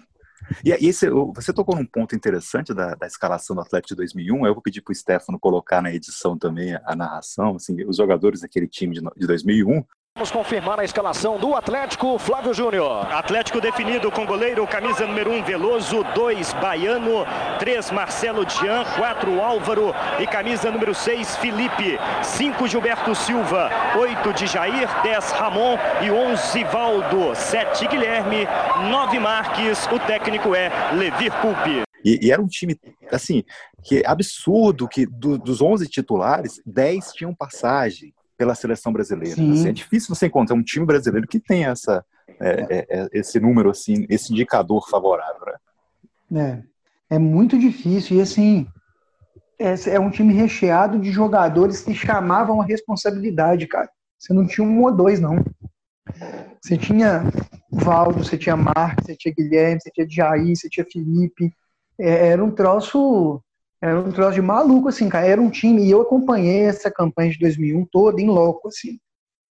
[0.65, 4.47] E, e esse, você tocou num ponto interessante da, da escalação do Atlético de 2001.
[4.47, 8.41] Eu vou pedir para o Stefano colocar na edição também a narração, assim, os jogadores
[8.41, 9.85] daquele time de, de 2001.
[10.21, 13.11] Vamos confirmar a escalação do Atlético, Flávio Júnior.
[13.11, 17.25] Atlético definido com goleiro, camisa número 1, um, Veloso, 2, Baiano,
[17.59, 24.47] 3, Marcelo Dian, 4, Álvaro e camisa número 6, Felipe, 5, Gilberto Silva, 8 de
[24.47, 28.47] Jair, 10, Ramon e 11, Valdo, 7, Guilherme,
[28.91, 31.85] 9, Marques, o técnico é Levir Culpe.
[32.05, 32.79] E, e, era um time,
[33.11, 33.43] assim,
[33.83, 39.35] que é absurdo que do, dos 11 titulares, 10 tinham passagem pela seleção brasileira.
[39.35, 42.03] Assim, é difícil você encontrar um time brasileiro que tenha essa,
[42.41, 45.43] é, é, é, esse número, assim, esse indicador favorável.
[46.31, 46.65] Né?
[47.11, 48.17] É, é muito difícil.
[48.17, 48.67] E, assim,
[49.59, 53.91] é, é, um time recheado de jogadores que chamavam a responsabilidade, cara.
[54.19, 55.45] Você não tinha um ou dois, não.
[56.63, 57.25] Você tinha
[57.71, 61.53] Valdo, você tinha Marcos, você tinha Guilherme, você tinha Jair, você tinha Felipe.
[61.99, 63.43] É, era um troço
[63.83, 65.27] era um troço de maluco, assim, cara.
[65.27, 68.99] Era um time, e eu acompanhei essa campanha de 2001 toda em loco, assim.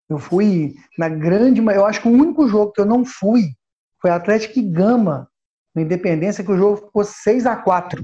[0.08, 3.54] Eu fui na grande, eu acho que o único jogo que eu não fui
[4.02, 5.28] foi Atlético e Gama,
[5.76, 8.04] na Independência, que o jogo ficou 6 a 4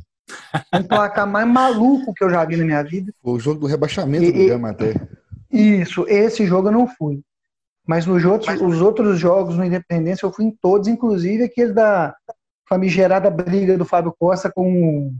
[0.73, 3.11] Um placar mais maluco que eu já vi na minha vida.
[3.23, 4.93] O jogo do rebaixamento e, do Gama até.
[5.51, 7.21] Isso, esse jogo eu não fui.
[7.87, 8.61] Mas nos outros, Mas...
[8.61, 12.15] os outros jogos no Independência eu fui em todos, inclusive aquele da
[12.67, 15.13] famigerada briga do Fábio Costa com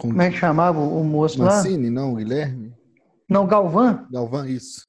[0.00, 2.00] como é que chamava o moço Mancini, lá?
[2.00, 2.72] não, Guilherme?
[3.28, 4.06] Não, Galvão?
[4.10, 4.86] Galvão, isso.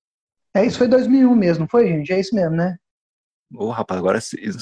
[0.54, 2.14] É, isso foi 2001 mesmo, foi, gente?
[2.14, 2.78] É isso mesmo, né?
[3.54, 4.20] Ô, oh, rapaz, agora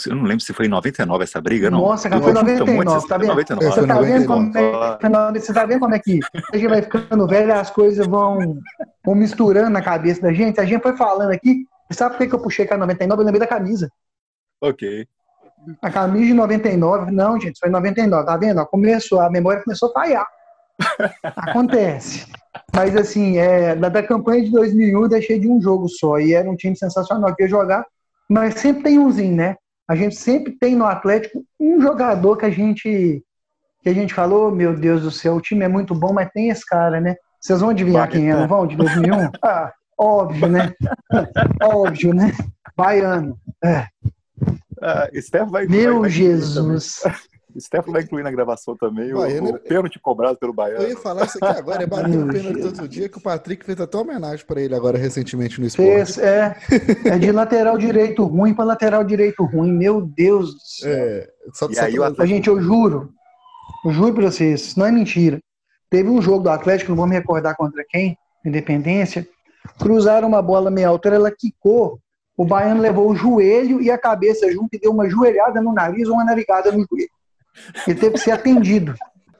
[0.07, 1.81] eu não lembro se foi em 99 essa briga, não.
[1.81, 3.27] Nossa, cara, foi em 99, tá vendo?
[3.27, 3.71] 99.
[3.71, 6.19] Você, tá vendo como é, você tá vendo como é que
[6.51, 8.59] a gente vai ficando velho as coisas vão,
[9.05, 10.59] vão misturando na cabeça da gente?
[10.59, 13.21] A gente foi falando aqui, sabe por que eu puxei com a 99?
[13.21, 13.91] Eu lembrei da camisa.
[14.59, 15.07] Ok.
[15.83, 18.65] A camisa de 99, não, gente, foi 99, tá vendo?
[18.65, 20.27] Começou, a memória começou a falhar.
[21.23, 22.27] Acontece.
[22.73, 26.19] Mas assim, é, da, da campanha de 2001 eu deixei de um jogo só.
[26.19, 27.85] E era um time sensacional que ia jogar
[28.29, 29.55] mas sempre tem umzinho, né?
[29.87, 33.23] A gente sempre tem no Atlético um jogador que a gente
[33.81, 36.49] que a gente falou, meu Deus do céu, o time é muito bom, mas tem
[36.49, 37.15] esse cara, né?
[37.39, 38.67] Vocês vão adivinhar quem é, não vão?
[38.67, 39.31] De 2001?
[39.41, 40.73] Ah, óbvio, né?
[41.63, 42.33] óbvio, né?
[42.77, 43.39] Baiano.
[43.63, 43.87] É.
[44.81, 45.09] Ah,
[45.49, 47.01] vai, Meu vai, vai Jesus.
[47.57, 50.83] Stefano vai incluir na gravação também Baiano, o, o pênalti cobrado pelo Baiano.
[50.83, 53.65] Eu ia falar isso aqui agora, é bater o pênalti todo dia, que o Patrick
[53.65, 55.89] fez até homenagem pra ele agora recentemente no esporte.
[55.89, 56.55] Fez, é,
[57.05, 59.71] é de lateral direito ruim para lateral direito ruim.
[59.71, 60.93] Meu Deus do céu.
[60.93, 63.09] É, só, E só aí o pra- Gente, eu juro,
[63.85, 65.39] eu juro pra vocês, isso não é mentira.
[65.89, 69.27] Teve um jogo do Atlético, não vou me recordar contra quem, Independência,
[69.79, 71.99] cruzaram uma bola meia altura, ela quicou,
[72.37, 76.07] o Baiano levou o joelho e a cabeça junto e deu uma joelhada no nariz
[76.07, 77.09] ou uma navegada no joelho.
[77.87, 78.95] Ele teve que ser atendido.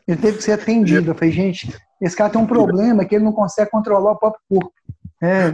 [0.07, 1.11] Ele teve que ser atendido.
[1.11, 4.41] Eu falei, gente, esse cara tem um problema que ele não consegue controlar o próprio
[4.49, 4.73] corpo.
[5.21, 5.47] É,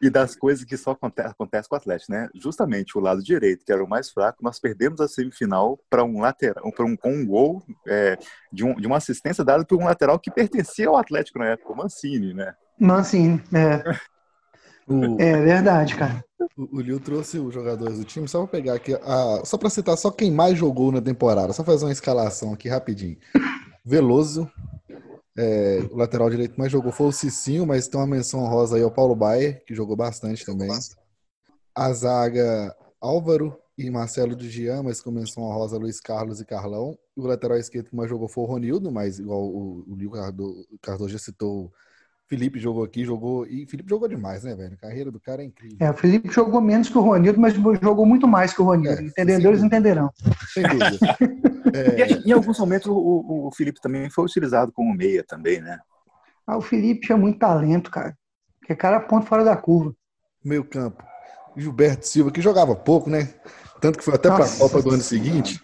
[0.00, 2.28] E das coisas que só acontece, acontece com o Atlético, né?
[2.34, 6.20] Justamente o lado direito, que era o mais fraco, nós perdemos a semifinal para um
[6.20, 8.18] lateral, para um, com um gol é,
[8.52, 11.72] de, um- de uma assistência dada por um lateral que pertencia ao Atlético na época,
[11.72, 12.52] o Mancini, né?
[12.80, 13.80] Mancini, é,
[14.88, 16.24] o, é verdade, cara.
[16.56, 19.70] o, o Liu trouxe os jogadores do time, só pra pegar aqui, a, só pra
[19.70, 23.16] citar só quem mais jogou na temporada, só fazer uma escalação aqui rapidinho.
[23.84, 24.50] Veloso,
[25.36, 28.76] é, o lateral direito que mais jogou foi o Cicinho, mas tem uma menção rosa
[28.76, 30.70] aí ao Paulo Baier, que jogou bastante também.
[31.74, 36.96] A zaga Álvaro e Marcelo de Gian, mas com menção rosa Luiz Carlos e Carlão.
[37.16, 40.66] O lateral esquerdo que mais jogou foi o Ronildo, mas igual o, o Liu Cardo-
[40.82, 41.72] Cardoso já citou,
[42.32, 43.46] Felipe jogou aqui, jogou.
[43.46, 44.72] E Felipe jogou demais, né, velho?
[44.72, 45.76] A carreira do cara é incrível.
[45.80, 49.02] É, o Felipe jogou menos que o Ronildo, mas jogou muito mais que o Ronildo.
[49.02, 50.10] É, Entendedores sem entenderão.
[50.54, 50.98] Sem dúvida.
[51.74, 55.78] É, E em alguns momentos o, o- Felipe também foi utilizado como meia também, né?
[56.46, 58.14] Ah, o Felipe tinha muito talento, cara.
[58.66, 59.94] Que cara ponto fora da curva.
[60.44, 61.02] meio campo.
[61.56, 63.28] Gilberto Silva, que jogava pouco, né?
[63.80, 65.58] Tanto que foi até para a Copa do ano seguinte.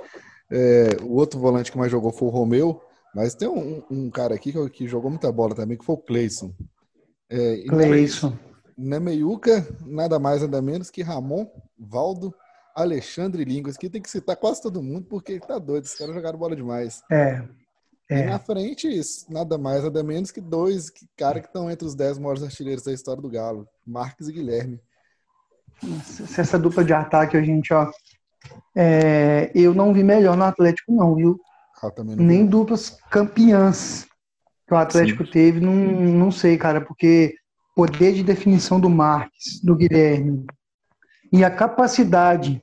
[0.51, 2.81] É, o outro volante que mais jogou foi o Romeu,
[3.19, 5.99] mas tem um, um cara aqui que, que jogou muita bola também, que foi o
[5.99, 6.55] Cleison.
[7.29, 8.39] É, e Cleison.
[8.77, 11.45] Na meiuca, nada mais, nada menos que Ramon,
[11.77, 12.33] Valdo,
[12.77, 16.39] Alexandre Línguas, que tem que citar quase todo mundo, porque tá doido, esses caras jogaram
[16.39, 17.03] bola demais.
[17.11, 17.43] É.
[18.09, 18.27] E É.
[18.27, 22.19] na frente, isso, nada mais, nada menos que dois caras que estão entre os dez
[22.19, 24.81] maiores artilheiros da história do Galo, Marques e Guilherme.
[26.05, 27.91] Se essa dupla de ataque, a gente, ó.
[28.77, 31.41] é, eu não vi melhor no Atlético, não, viu?
[31.83, 34.07] Ah, também não Nem duplas campeãs
[34.67, 37.35] que o Atlético teve, não, não sei, cara, porque
[37.75, 40.45] poder de definição do Marques, do Guilherme,
[41.33, 42.63] e a capacidade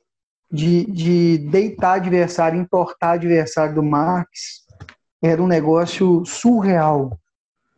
[0.50, 4.66] de, de deitar adversário, entortar adversário do Marques,
[5.22, 7.18] era um negócio surreal.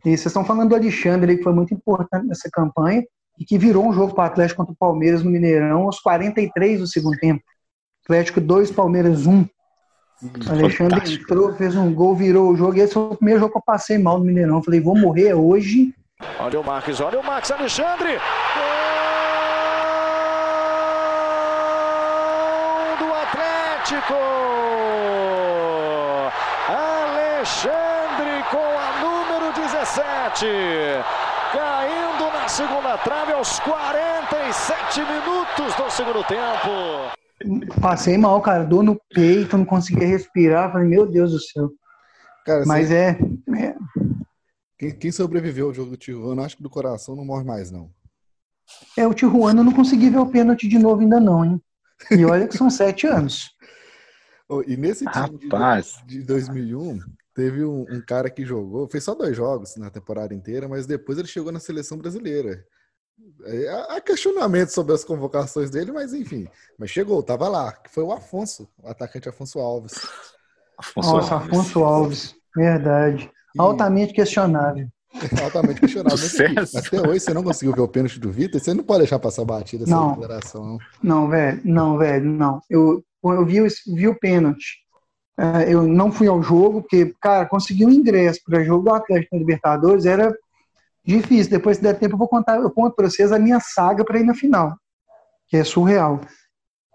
[0.05, 3.05] E vocês estão falando do Alexandre, que foi muito importante nessa campanha,
[3.39, 6.81] e que virou um jogo para o Atlético contra o Palmeiras no Mineirão aos 43
[6.81, 7.43] do segundo tempo.
[8.05, 9.47] Atlético 2, Palmeiras 1.
[10.23, 11.23] Alexandre Fantástico.
[11.23, 12.77] entrou, fez um gol, virou o jogo.
[12.77, 14.63] E esse foi o primeiro jogo que eu passei mal no Mineirão.
[14.63, 15.95] Falei, vou morrer hoje.
[16.41, 18.19] Olha o Marques, olha o Max Alexandre.
[22.99, 24.15] Gol do Atlético.
[26.69, 30.47] Alexandre com a número 17.
[31.53, 37.19] Caindo na segunda trave aos 47 minutos do segundo tempo.
[37.81, 38.65] Passei mal, cara.
[38.65, 40.73] Dor no peito, não conseguia respirar.
[40.73, 41.71] Falei, meu Deus do céu.
[42.45, 42.95] Cara, Mas assim,
[43.55, 43.77] é, é.
[44.79, 47.91] quem, quem sobreviveu ao jogo do Tijuana, acho que do coração não morre mais, não.
[48.97, 51.63] É, o Tijuana eu não consegui ver o pênalti de novo ainda não, hein?
[52.11, 53.51] E olha que são sete anos.
[54.51, 56.03] Oh, e nesse time de- Rapaz.
[56.07, 57.01] de, 2001,
[57.35, 61.19] teve um, um cara que jogou, fez só dois jogos na temporada inteira, mas depois
[61.19, 62.65] ele chegou na seleção brasileira.
[63.45, 66.47] É, Há questionamentos sobre as convocações dele, mas enfim.
[66.79, 69.95] Mas chegou, tava lá, que foi o Afonso, o atacante Afonso Alves.
[70.79, 71.49] Afonso Nossa, Alves.
[71.49, 72.35] Afonso Alves.
[72.57, 73.31] Verdade.
[73.57, 74.87] E- Altamente questionável.
[75.43, 76.19] altamente questionável.
[76.77, 79.45] Até hoje você não conseguiu ver o pênalti do Vitor, você não pode deixar passar
[79.45, 80.11] batida essa Não.
[80.11, 80.65] declaração.
[80.65, 80.79] não.
[81.03, 82.61] Não, velho, não, velho, não.
[82.69, 84.79] Eu, eu vi, o- vi o pênalti.
[85.41, 89.35] É, eu não fui ao jogo, porque, cara, conseguir um ingresso para jogo do Atlético
[89.37, 90.37] na Libertadores era
[91.09, 91.51] difícil.
[91.51, 94.21] Depois, se der tempo, eu vou contar, eu conto para vocês a minha saga para
[94.21, 94.77] ir na final,
[95.49, 96.21] que é surreal.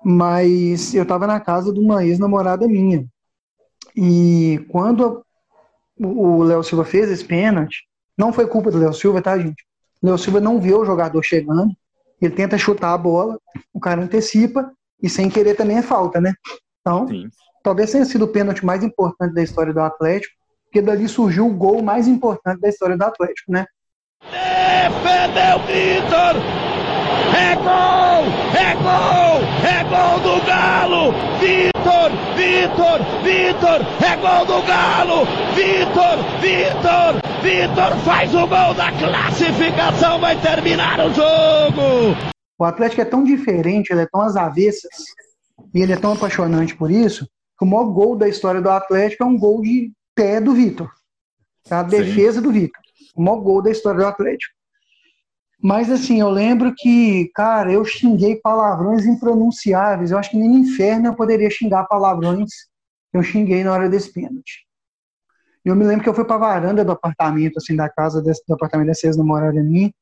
[0.06, 3.06] Mas eu estava na casa de uma ex-namorada minha.
[3.96, 5.26] E quando
[6.00, 7.84] o Léo Silva fez esse pênalti,
[8.18, 9.64] não foi culpa do Léo Silva, tá, gente?
[10.02, 11.72] O Léo Silva não viu o jogador chegando,
[12.22, 13.40] ele tenta chutar a bola,
[13.74, 14.72] o cara antecipa,
[15.02, 16.34] e sem querer também é falta, né?
[16.82, 17.30] Então, Sim.
[17.64, 20.34] talvez tenha sido o pênalti mais importante da história do Atlético,
[20.66, 23.66] porque dali surgiu o gol mais importante da história do Atlético, né?
[24.74, 26.36] Defendeu Vitor!
[27.38, 28.24] É gol!
[28.58, 29.44] É gol!
[29.70, 31.12] É gol do Galo!
[31.40, 32.10] Vitor!
[32.36, 33.00] Vitor!
[33.22, 33.82] Vitor!
[34.04, 35.26] É gol do Galo!
[35.54, 36.18] Vitor!
[36.42, 37.22] Vitor!
[37.44, 42.18] Vitor faz o gol da classificação, vai terminar o jogo!
[42.58, 45.04] O Atlético é tão diferente, ele é tão às avessas,
[45.72, 47.28] e ele é tão apaixonante por isso,
[47.60, 50.92] que o maior gol da história do Atlético é um gol de pé do Vitor.
[51.70, 51.82] Tá?
[51.82, 52.42] A defesa Sim.
[52.42, 52.82] do Vitor.
[53.16, 54.63] O maior gol da história do Atlético.
[55.64, 60.12] Mas assim, eu lembro que, cara, eu xinguei palavrões impronunciáveis.
[60.12, 62.50] Eu acho que nem no inferno eu poderia xingar palavrões
[63.14, 64.68] eu xinguei na hora desse pênalti.
[65.64, 68.44] Eu me lembro que eu fui para a varanda do apartamento, assim, da casa desse,
[68.46, 69.94] do apartamento dessa ex-namorada minha.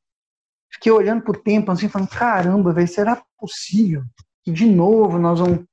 [0.72, 4.02] Fiquei olhando pro tempo, assim, falando, caramba, velho, será possível
[4.42, 5.64] que de novo nós vamos,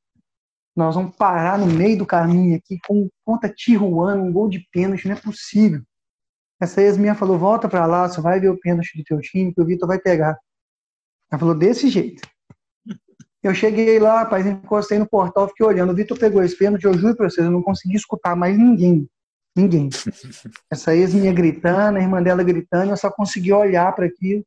[0.76, 5.08] nós vamos parar no meio do caminho aqui com conta Tijuana, um gol de pênalti,
[5.08, 5.82] não é possível.
[6.60, 9.54] Essa ex minha falou, volta para lá, você vai ver o pênalti do teu time,
[9.54, 10.38] que o Vitor vai pegar.
[11.32, 12.28] Ela falou, desse jeito.
[13.42, 15.94] Eu cheguei lá, rapaz, encostei no portal, fiquei olhando.
[15.94, 19.10] O Vitor pegou esse pênalti, eu juro pra vocês, eu não consegui escutar mais ninguém.
[19.56, 19.90] Ninguém.
[20.70, 24.44] Essa ex minha gritando, a irmã dela gritando, eu só consegui olhar para aquilo,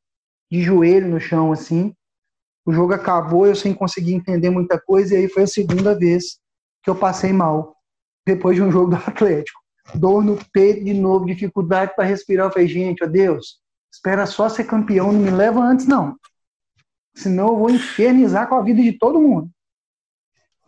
[0.51, 1.95] de joelho no chão, assim.
[2.67, 6.39] O jogo acabou, eu sem conseguir entender muita coisa, e aí foi a segunda vez
[6.83, 7.75] que eu passei mal,
[8.27, 9.62] depois de um jogo do Atlético
[9.95, 12.47] dor no peito de novo, dificuldade para respirar.
[12.47, 13.61] Eu falei, gente, ó Deus,
[13.93, 16.17] espera só ser campeão, não me leva antes, não.
[17.15, 19.51] Senão eu vou infernizar com a vida de todo mundo.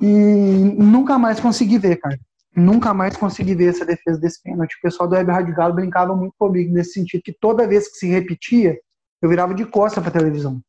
[0.01, 2.19] E nunca mais consegui ver, cara.
[2.55, 4.77] Nunca mais consegui ver essa defesa desse pênalti.
[4.77, 7.99] O pessoal do Web Rádio Galo brincava muito comigo nesse sentido, que toda vez que
[7.99, 8.79] se repetia,
[9.21, 10.61] eu virava de costa para a televisão.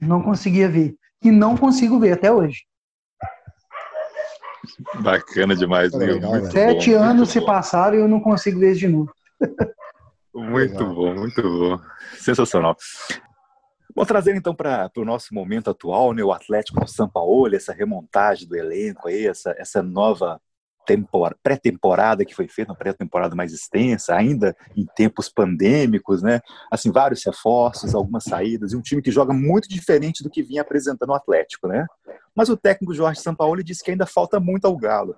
[0.00, 0.96] Não conseguia ver.
[1.22, 2.64] E não consigo ver até hoje.
[5.00, 6.20] Bacana demais, Nil.
[6.20, 7.46] Muito Sete bom, anos se bom.
[7.46, 9.12] passaram e eu não consigo ver isso de novo.
[10.34, 10.94] muito legal.
[10.94, 11.80] bom, muito bom.
[12.18, 12.76] Sensacional.
[13.94, 17.72] Vou trazer então para o nosso momento atual, né, o Atlético do São Paulo, essa
[17.72, 20.40] remontagem do elenco aí, essa, essa nova
[21.42, 26.40] pré-temporada que foi feita, uma pré-temporada mais extensa, ainda em tempos pandêmicos, né?
[26.70, 30.62] Assim, vários reforços, algumas saídas, e um time que joga muito diferente do que vinha
[30.62, 31.86] apresentando o Atlético, né?
[32.34, 35.16] Mas o técnico Jorge Sampaoli disse que ainda falta muito ao Galo.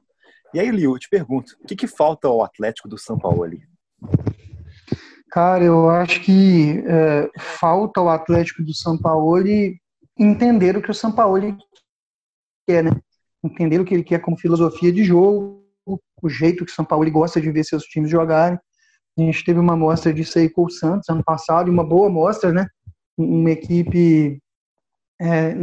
[0.54, 2.96] E aí, Liu, eu te pergunto, o que, que falta ao Atlético do
[3.42, 3.62] ali?
[5.30, 9.48] Cara, eu acho que é, falta ao Atlético do São Paulo
[10.18, 11.56] entender o que o São Paulo
[12.68, 12.90] quer, né?
[13.42, 15.61] Entender o que ele quer como filosofia de jogo,
[16.22, 18.58] o jeito que o São Paulo gosta de ver seus times jogarem.
[19.18, 22.52] A gente teve uma mostra disso aí com o Santos ano passado, uma boa mostra,
[22.52, 22.66] né?
[23.18, 24.40] Uma equipe
[25.20, 25.54] é,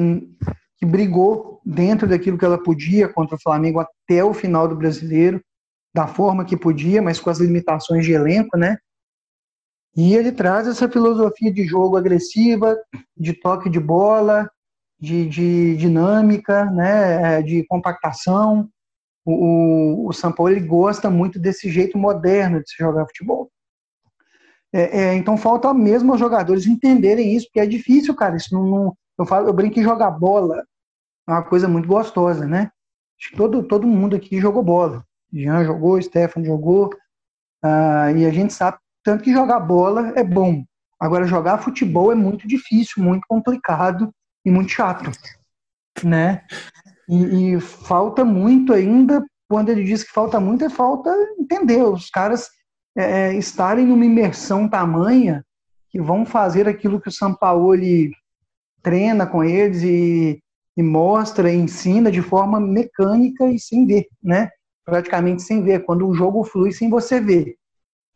[0.78, 5.42] que brigou dentro daquilo que ela podia contra o Flamengo até o final do brasileiro,
[5.94, 8.78] da forma que podia, mas com as limitações de elenco, né?
[9.96, 12.78] E ele traz essa filosofia de jogo agressiva,
[13.18, 14.50] de toque de bola,
[15.00, 17.42] de, de dinâmica, né?
[17.42, 18.70] de compactação.
[19.32, 23.52] O, o, São Paulo ele gosta muito desse jeito moderno de se jogar futebol.
[24.74, 28.36] É, é, então falta mesmo os jogadores entenderem isso, porque é difícil, cara.
[28.36, 30.64] Isso não, não, eu, falo, eu brinco em jogar bola
[31.28, 32.72] é uma coisa muito gostosa, né?
[33.20, 35.06] Acho que todo, todo mundo aqui jogou bola.
[35.32, 36.90] Jean jogou, Stefano jogou,
[37.64, 40.64] uh, e a gente sabe tanto que jogar bola é bom.
[41.00, 44.12] Agora, jogar futebol é muito difícil, muito complicado
[44.44, 45.12] e muito chato,
[46.04, 46.44] né?
[47.10, 51.82] E, e falta muito ainda, quando ele diz que falta muito, é falta entender.
[51.82, 52.48] Os caras
[52.96, 55.44] é, é estarem numa imersão tamanha
[55.90, 58.12] que vão fazer aquilo que o Sampaoli
[58.84, 60.40] treina com eles e,
[60.78, 64.52] e mostra, e ensina de forma mecânica e sem ver, né?
[64.86, 67.56] Praticamente sem ver, quando o jogo flui sem você ver.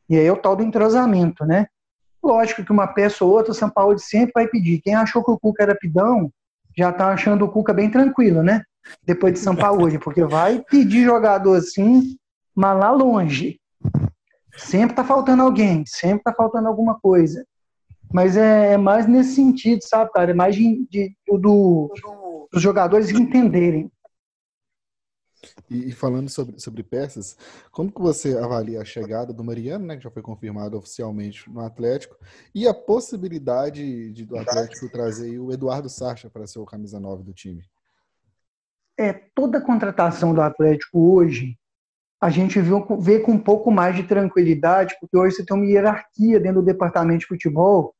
[0.07, 1.65] E aí é o tal do entrosamento, né?
[2.21, 4.81] Lógico que uma peça ou outra, o São Paulo sempre vai pedir.
[4.81, 6.31] Quem achou que o Cuca era pidão,
[6.77, 8.63] já tá achando o Cuca bem tranquilo, né?
[9.03, 12.17] Depois de São Paulo porque vai pedir jogador assim,
[12.55, 13.59] mas lá longe.
[14.55, 17.45] Sempre tá faltando alguém, sempre tá faltando alguma coisa.
[18.13, 20.31] Mas é, é mais nesse sentido, sabe, cara?
[20.31, 21.91] É mais de, de, do,
[22.51, 23.91] dos jogadores entenderem.
[25.69, 27.35] E, falando sobre, sobre peças,
[27.71, 31.59] como que você avalia a chegada do Mariano, né, que já foi confirmado oficialmente no
[31.59, 32.15] Atlético,
[32.53, 37.23] e a possibilidade de, do Atlético trazer o Eduardo Sacha para ser o camisa 9
[37.23, 37.63] do time?
[38.97, 41.57] É, toda a contratação do Atlético hoje,
[42.21, 45.65] a gente vê, vê com um pouco mais de tranquilidade, porque hoje você tem uma
[45.65, 47.93] hierarquia dentro do departamento de futebol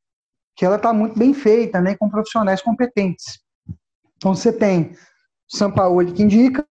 [0.55, 3.39] que ela está muito bem feita, né, com profissionais competentes.
[4.17, 4.95] Então você tem
[5.47, 6.65] Sampaoli que indica,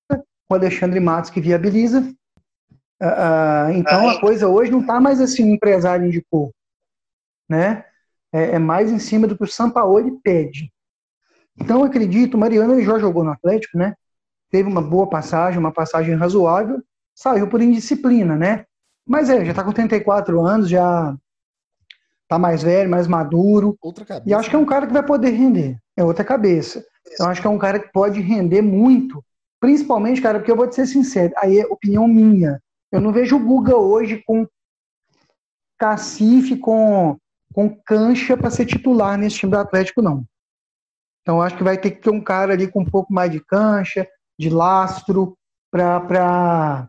[0.49, 2.01] o Alexandre Matos que viabiliza.
[3.01, 6.53] Uh, então a coisa hoje não está mais assim, o empresário indicou,
[7.47, 7.85] né?
[8.31, 10.71] É, é, mais em cima do que o Sampaoli pede.
[11.57, 13.95] Então, acredito, o Mariano ele já jogou no Atlético, né?
[14.49, 16.81] Teve uma boa passagem, uma passagem razoável,
[17.15, 18.65] saiu por indisciplina, né?
[19.07, 21.15] Mas é, já tá com 34 anos, já
[22.27, 23.77] tá mais velho, mais maduro.
[23.81, 24.29] Outra cabeça.
[24.29, 25.77] E acho que é um cara que vai poder render.
[25.97, 26.85] É outra cabeça.
[27.19, 29.23] Eu acho que é um cara que pode render muito.
[29.59, 32.61] Principalmente, cara, porque eu vou te ser sincero, aí é opinião minha.
[32.91, 34.47] Eu não vejo o Guga hoje com
[35.77, 37.17] cacife, com,
[37.53, 40.23] com cancha para ser titular nesse time do Atlético, não.
[41.21, 43.39] Então, acho que vai ter que ter um cara ali com um pouco mais de
[43.39, 44.07] cancha,
[44.39, 45.37] de lastro,
[45.69, 46.87] para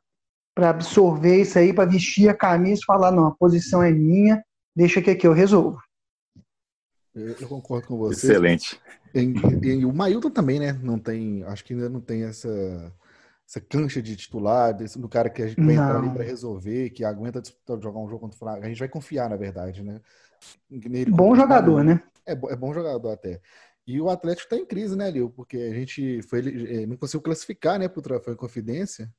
[0.57, 4.43] absorver isso aí, para vestir a camisa e falar: não, a posição é minha,
[4.75, 5.81] deixa que aqui eu resolvo.
[7.13, 8.29] Eu concordo com você.
[8.29, 8.81] Excelente.
[9.13, 9.21] E,
[9.67, 10.73] e o Mailton também, né?
[10.81, 12.95] Não tem, acho que ainda não tem essa,
[13.47, 16.91] essa cancha de titular, desse, do cara que a gente vai entrar ali para resolver,
[16.91, 17.43] que aguenta
[17.83, 18.65] jogar um jogo contra o Flamengo.
[18.65, 20.01] A gente vai confiar, na verdade, né?
[20.71, 22.01] Nele Bom jogador, né?
[22.25, 23.41] É, é bom jogador até.
[23.91, 25.31] E o Atlético tá em crise, né, Lil?
[25.31, 29.13] Porque a gente foi, eh, não conseguiu classificar, né, pro troféu em confidência.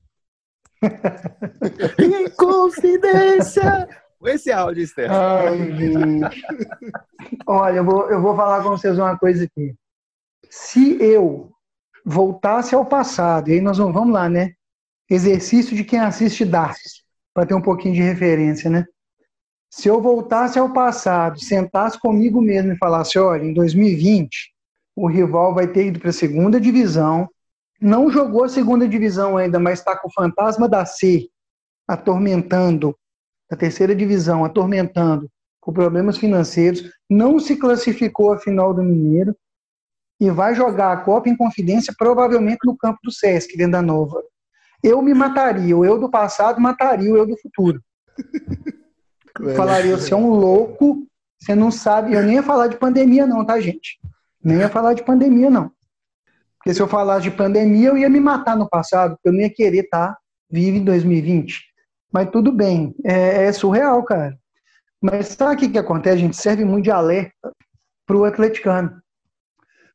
[1.99, 3.89] Inconfidência!
[4.23, 5.13] Esse áudio, Stefan.
[5.13, 6.43] Ai, gente.
[7.45, 9.75] Olha, eu vou, eu vou falar com vocês uma coisa aqui.
[10.49, 11.51] Se eu
[12.05, 14.53] voltasse ao passado, e aí nós vamos, vamos lá, né?
[15.09, 16.77] Exercício de quem assiste Dark,
[17.33, 18.85] para ter um pouquinho de referência, né?
[19.69, 24.50] Se eu voltasse ao passado, sentasse comigo mesmo e falasse: olha, em 2020,
[24.95, 27.29] o rival vai ter ido para a segunda divisão,
[27.79, 31.27] não jogou a segunda divisão ainda, mas está com o fantasma da C
[31.87, 32.95] atormentando
[33.49, 35.29] da terceira divisão, atormentando
[35.59, 39.35] com problemas financeiros, não se classificou à final do Mineiro
[40.19, 44.23] e vai jogar a Copa em Confidência provavelmente no campo do Sesc, Venda Nova.
[44.83, 47.81] Eu me mataria, o eu do passado mataria o eu do futuro.
[49.55, 51.05] Falaria, você é um louco,
[51.39, 52.13] você não sabe.
[52.13, 53.99] Eu nem ia falar de pandemia, não, tá, gente?
[54.43, 55.71] Nem ia falar de pandemia, não.
[56.57, 59.39] Porque se eu falasse de pandemia, eu ia me matar no passado, porque eu não
[59.39, 60.15] ia querer estar
[60.49, 61.59] vivo em 2020.
[62.11, 64.37] Mas tudo bem, é, é surreal, cara.
[65.01, 66.17] Mas sabe o que, que acontece?
[66.17, 67.51] A gente serve muito de alerta
[68.05, 69.01] para o atleticano.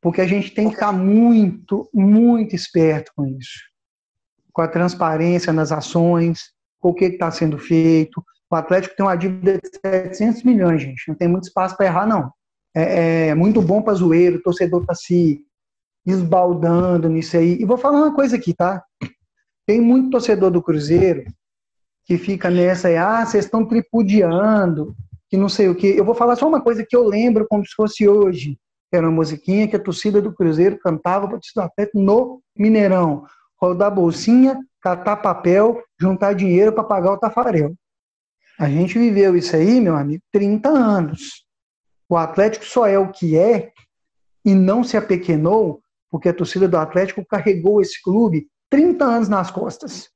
[0.01, 3.61] Porque a gente tem que estar muito, muito esperto com isso.
[4.53, 8.24] Com a transparência nas ações, com o que está sendo feito.
[8.51, 11.09] O Atlético tem uma dívida de 700 milhões, gente.
[11.09, 12.32] Não tem muito espaço para errar, não.
[12.77, 15.41] É, é muito bom para zoeiro, o torcedor está se
[16.05, 17.57] esbaldando nisso aí.
[17.59, 18.85] E vou falar uma coisa aqui, tá?
[19.66, 21.24] Tem muito torcedor do Cruzeiro
[22.05, 24.95] que fica nessa aí, ah, vocês estão tripudiando,
[25.29, 25.95] que não sei o quê.
[25.97, 28.59] Eu vou falar só uma coisa que eu lembro como se fosse hoje.
[28.93, 33.24] Era uma musiquinha que a torcida do Cruzeiro cantava para a torcida do no Mineirão.
[33.61, 37.74] Rodar bolsinha, catar papel, juntar dinheiro para pagar o Tafarel.
[38.59, 41.45] A gente viveu isso aí, meu amigo, 30 anos.
[42.09, 43.73] O Atlético só é o que é
[44.45, 45.81] e não se apequenou
[46.11, 50.09] porque a torcida do Atlético carregou esse clube 30 anos nas costas.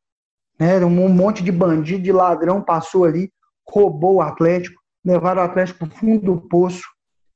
[0.59, 0.79] Né?
[0.85, 3.33] Um monte de bandido, de ladrão passou ali,
[3.69, 6.85] roubou o Atlético, levaram o Atlético para o fundo do poço.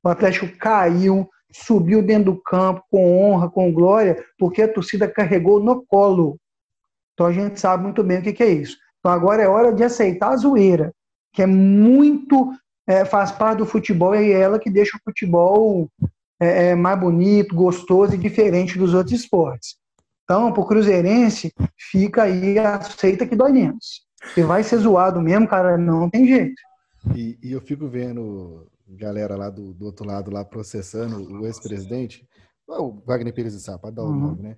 [0.03, 5.59] O Atlético caiu, subiu dentro do campo com honra, com glória, porque a torcida carregou
[5.59, 6.37] no colo.
[7.13, 8.77] Então a gente sabe muito bem o que, que é isso.
[8.99, 10.93] Então agora é hora de aceitar a zoeira,
[11.33, 12.51] que é muito,
[12.87, 15.89] é, faz parte do futebol e é ela que deixa o futebol
[16.39, 19.75] é, é, mais bonito, gostoso e diferente dos outros esportes.
[20.23, 24.03] Então, pro Cruzeirense, fica aí, aceita que dói menos.
[24.33, 26.59] Se vai ser zoado mesmo, cara, não tem jeito.
[27.15, 32.27] E, e eu fico vendo galera lá do, do outro lado lá processando o ex-presidente,
[32.67, 34.19] o Wagner Pires de Sá, para dar o Uhum.
[34.19, 34.57] nome, né?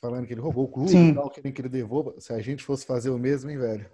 [0.00, 1.10] Falando que ele roubou o clube Sim.
[1.10, 2.14] e tal, querendo que ele devolva.
[2.20, 3.86] Se a gente fosse fazer o mesmo, hein, velho?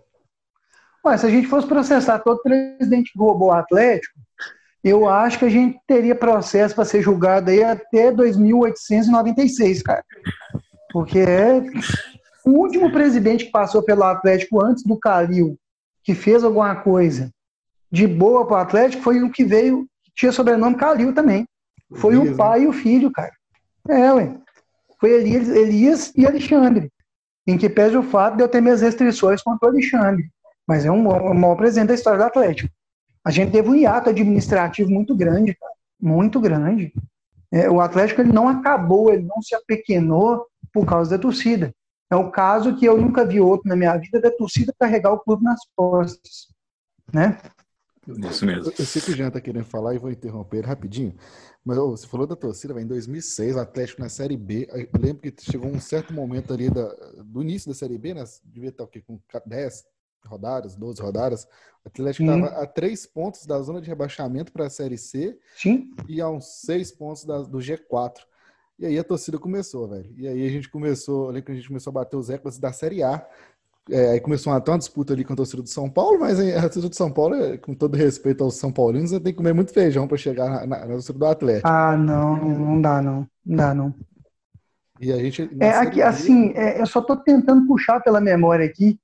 [1.04, 4.14] Ué, se a gente fosse processar todo presidente que roubou o Atlético,
[4.82, 10.04] eu acho que a gente teria processo para ser julgado aí até 2896, cara.
[10.92, 11.62] Porque é
[12.46, 15.58] o último presidente que passou pelo Atlético antes do Calil,
[16.02, 17.30] que fez alguma coisa
[17.90, 21.46] de boa para o Atlético, foi o que veio, que tinha sobrenome Calil também.
[21.94, 23.32] Foi Elias, o pai e o filho, cara.
[23.88, 24.36] É, ué.
[25.00, 26.90] Foi Elias, Elias e Alexandre.
[27.46, 30.28] Em que pese o fato de eu ter minhas restrições contra o Alexandre.
[30.66, 32.72] Mas é um, o maior presente da história do Atlético.
[33.24, 35.72] A gente teve um hiato administrativo muito grande, cara.
[36.00, 36.92] Muito grande.
[37.50, 41.72] É, o Atlético ele não acabou, ele não se apequenou por causa da torcida.
[42.10, 45.20] É o caso que eu nunca vi outro na minha vida da torcida carregar o
[45.20, 46.48] clube nas costas.
[47.12, 47.38] Né?
[48.06, 48.64] Isso mesmo.
[48.66, 51.14] Eu, eu sei que o Jean tá querendo falar e vou interromper ele rapidinho.
[51.64, 54.68] Mas ô, você falou da torcida, velho, em 2006, o Atlético na Série B.
[54.70, 56.86] Eu lembro que chegou um certo momento ali da,
[57.24, 58.22] do início da Série B, né?
[58.44, 59.00] Devia estar o quê?
[59.00, 59.84] Com 10
[60.26, 61.44] rodadas, 12 rodadas.
[61.84, 65.90] O Atlético estava a 3 pontos da zona de rebaixamento para a Série C Sim.
[66.08, 68.20] e a uns 6 pontos da- do G4.
[68.78, 70.12] E aí a torcida começou, velho.
[70.16, 72.72] E aí a gente começou, lembro que a gente começou a bater os recordes da
[72.72, 73.24] Série A.
[73.90, 76.62] É, aí começou uma, uma disputa ali com a torcida do São Paulo, mas a
[76.62, 80.08] torcida do São Paulo, com todo respeito aos São Paulinos, tem que comer muito feijão
[80.08, 81.68] para chegar na, na, na, torcida do Atlético.
[81.68, 83.94] Ah, não, não dá não, não dá não.
[85.00, 85.50] E a gente.
[85.60, 88.98] É, aqui, assim, é, eu só tô tentando puxar pela memória aqui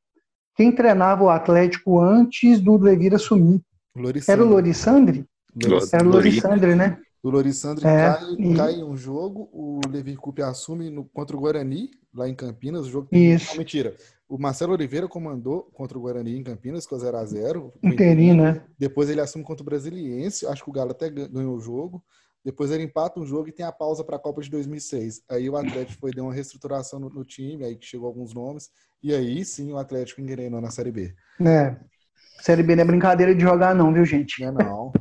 [0.61, 3.63] quem treinava o Atlético antes do Levira assumir.
[4.29, 5.25] Era o Lorissandre?
[5.91, 6.99] Era o Lorissandre, né?
[7.23, 8.55] O Lorissandre é, cai, e...
[8.55, 12.87] cai em um jogo, o Levi Coupe assume no, contra o Guarani, lá em Campinas.
[12.87, 13.53] O jogo Isso.
[13.53, 13.97] Não, mentira.
[14.29, 17.73] O Marcelo Oliveira comandou contra o Guarani em Campinas, com 0x0.
[17.83, 18.63] Inteirinho, né?
[18.79, 20.47] Depois ele assume contra o Brasiliense.
[20.47, 22.05] Acho que o Galo até ganhou o jogo.
[22.45, 25.23] Depois ele empata um jogo e tem a pausa para a Copa de 2006.
[25.29, 28.71] Aí o Atlético foi deu uma reestruturação no, no, time, aí que chegou alguns nomes.
[29.03, 31.15] E aí sim o Atlético engrenou na Série B.
[31.41, 31.77] É.
[32.41, 34.41] Série B não é brincadeira de jogar, não, viu, gente?
[34.41, 34.93] Não é não.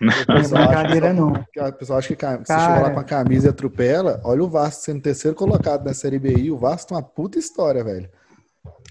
[0.00, 1.32] Não é brincadeira, não.
[1.32, 2.74] O pessoal acha que você Cara...
[2.74, 4.20] chega lá com a camisa e atropela.
[4.24, 6.34] Olha o Vasco sendo terceiro colocado na Série B.
[6.34, 8.10] E o Vasco tem uma puta história, velho.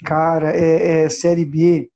[0.03, 1.89] Cara, é, é, Série B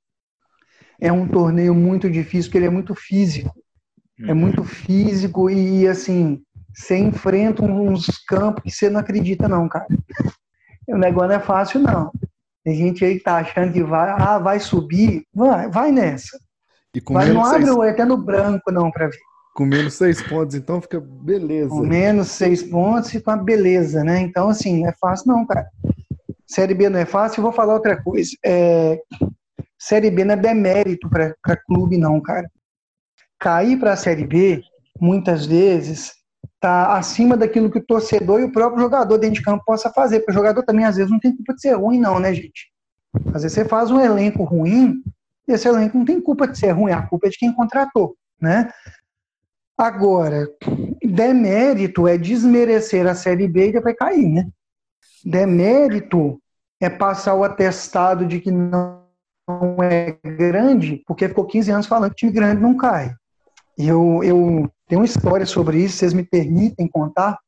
[1.00, 3.52] é um torneio muito difícil, porque ele é muito físico.
[4.20, 4.38] É uhum.
[4.38, 6.40] muito físico e, assim,
[6.72, 9.86] você enfrenta uns campos que você não acredita, não, cara.
[10.88, 12.12] O negócio não é fácil, não.
[12.66, 15.24] Tem gente aí que tá achando que vai, ah, vai subir.
[15.32, 16.36] Vai, vai nessa.
[16.92, 17.54] E com Mas não seis...
[17.54, 19.18] abre o até no branco, não, para ver.
[19.54, 21.68] Com menos seis pontos, então fica beleza.
[21.68, 24.18] Com menos seis pontos e com a beleza, né?
[24.18, 25.68] Então, assim, não é fácil, não, cara.
[26.44, 28.32] Série B não é fácil, eu vou falar outra coisa.
[28.44, 29.00] É...
[29.78, 32.50] Série B não é demérito para clube, não, cara.
[33.38, 34.60] Cair para a Série B,
[35.00, 36.14] muitas vezes,
[36.60, 40.20] tá acima daquilo que o torcedor e o próprio jogador dentro de campo possa fazer.
[40.20, 42.72] Porque o jogador também, às vezes, não tem culpa de ser ruim, não, né, gente?
[43.34, 45.02] Às vezes você faz um elenco ruim
[45.48, 48.16] e esse elenco não tem culpa de ser ruim, a culpa é de quem contratou,
[48.40, 48.70] né?
[49.78, 50.48] Agora,
[51.02, 54.48] demérito é desmerecer a Série B e depois cair, né?
[55.24, 56.40] Demérito
[56.80, 59.02] é passar o atestado de que não
[59.82, 63.14] é grande, porque ficou 15 anos falando que time grande não cai.
[63.78, 67.38] Eu, eu tenho uma história sobre isso, vocês me permitem contar?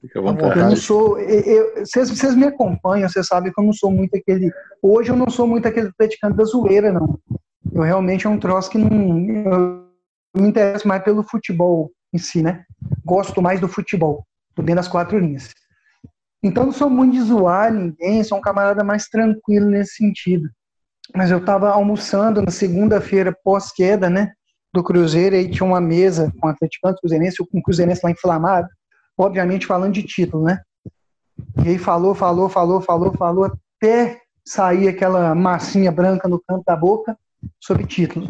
[0.00, 0.58] Fica à vontade.
[0.58, 1.18] Eu não sou.
[1.18, 4.50] Eu, vocês, vocês me acompanham, vocês sabem que eu não sou muito aquele.
[4.80, 7.18] Hoje eu não sou muito aquele praticante da zoeira, não.
[7.72, 9.18] Eu realmente é um troço que não.
[9.28, 9.86] Eu,
[10.34, 12.64] eu me interesso mais pelo futebol em si, né?
[13.04, 14.24] Gosto mais do futebol,
[14.54, 15.52] do dentro das quatro linhas.
[16.42, 20.48] Então não sou muito de zoar ninguém, sou um camarada mais tranquilo nesse sentido.
[21.14, 24.32] Mas eu estava almoçando na segunda-feira pós-queda, né?
[24.76, 28.68] Do Cruzeiro, aí tinha uma mesa com atleticanos cruzeirense, com o cruzeirense lá inflamado,
[29.16, 30.60] obviamente falando de título, né?
[31.64, 33.44] E aí falou, falou, falou, falou, falou,
[33.78, 37.16] até sair aquela massinha branca no canto da boca
[37.60, 38.28] sobre título.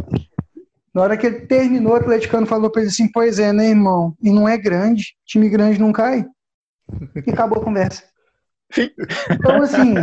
[0.95, 4.17] Na hora que ele terminou, o atleticano falou para ele assim, pois é, né, irmão?
[4.23, 6.25] E não é grande, time grande não cai.
[7.27, 8.05] E acabou a conversa.
[9.31, 9.95] Então, assim,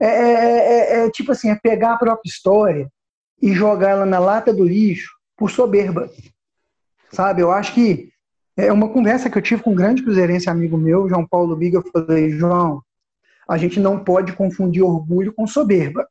[0.00, 2.88] é, é, é, é tipo assim, é pegar a própria história
[3.40, 6.10] e jogar ela na lata do lixo por soberba.
[7.12, 7.40] Sabe?
[7.40, 8.10] Eu acho que
[8.56, 11.78] é uma conversa que eu tive com um grande cruzeirense amigo meu, João Paulo Biga,
[11.78, 12.82] eu falei, João,
[13.48, 16.06] a gente não pode confundir orgulho com soberba,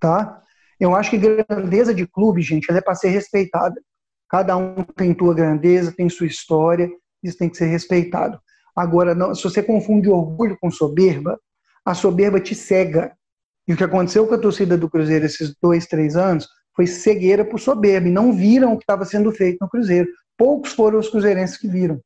[0.00, 0.42] tá?
[0.80, 3.80] Eu acho que grandeza de clube, gente, ela é para ser respeitada.
[4.28, 6.90] Cada um tem sua grandeza, tem sua história,
[7.22, 8.40] isso tem que ser respeitado.
[8.74, 11.38] Agora, não, se você confunde orgulho com soberba,
[11.84, 13.12] a soberba te cega.
[13.68, 17.44] E o que aconteceu com a torcida do Cruzeiro esses dois, três anos foi cegueira
[17.44, 20.08] por soberba, e não viram o que estava sendo feito no Cruzeiro.
[20.36, 22.00] Poucos foram os cruzeirenses que viram.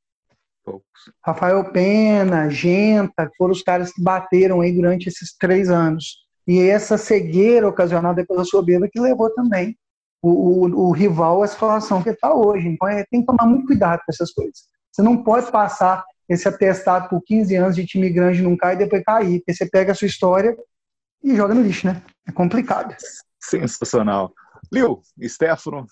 [0.64, 0.85] Poucos.
[1.25, 6.27] Rafael Pena, Genta, foram os caras que bateram aí durante esses três anos.
[6.47, 9.77] E essa cegueira ocasionada pela soberba que levou também
[10.23, 12.69] o, o, o rival à situação que está hoje.
[12.69, 14.64] Então é, tem que tomar muito cuidado com essas coisas.
[14.93, 18.79] Você não pode passar esse atestado por 15 anos de time grande não cai e
[18.79, 20.57] depois cair, porque você pega a sua história
[21.23, 22.03] e joga no lixo, né?
[22.27, 22.95] É complicado.
[23.41, 24.33] Sensacional.
[24.73, 25.87] Liu, Stefano,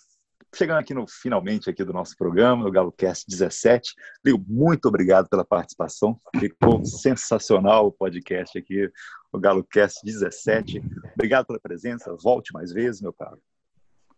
[0.54, 3.94] chegando aqui no finalmente aqui do nosso programa, no GaloCast 17.
[4.24, 6.18] Liu, muito obrigado pela participação.
[6.38, 8.90] Ficou sensacional o podcast aqui,
[9.32, 10.82] o GaloCast 17.
[11.14, 12.16] Obrigado pela presença.
[12.22, 13.38] Volte mais vezes, meu caro.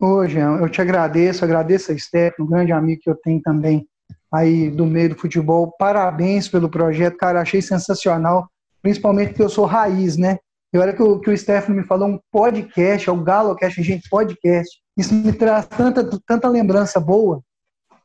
[0.00, 3.88] Ô, Jean, eu te agradeço, agradeço a Stefano, um grande amigo que eu tenho também
[4.32, 5.74] aí do meio do futebol.
[5.76, 8.48] Parabéns pelo projeto, cara, achei sensacional,
[8.80, 10.38] principalmente porque eu sou raiz, né?
[10.72, 14.08] E olha que o, que o Stefano me falou, um podcast, é o GaloCast, gente,
[14.08, 14.78] podcast.
[14.96, 17.42] Isso me traz tanta, tanta lembrança boa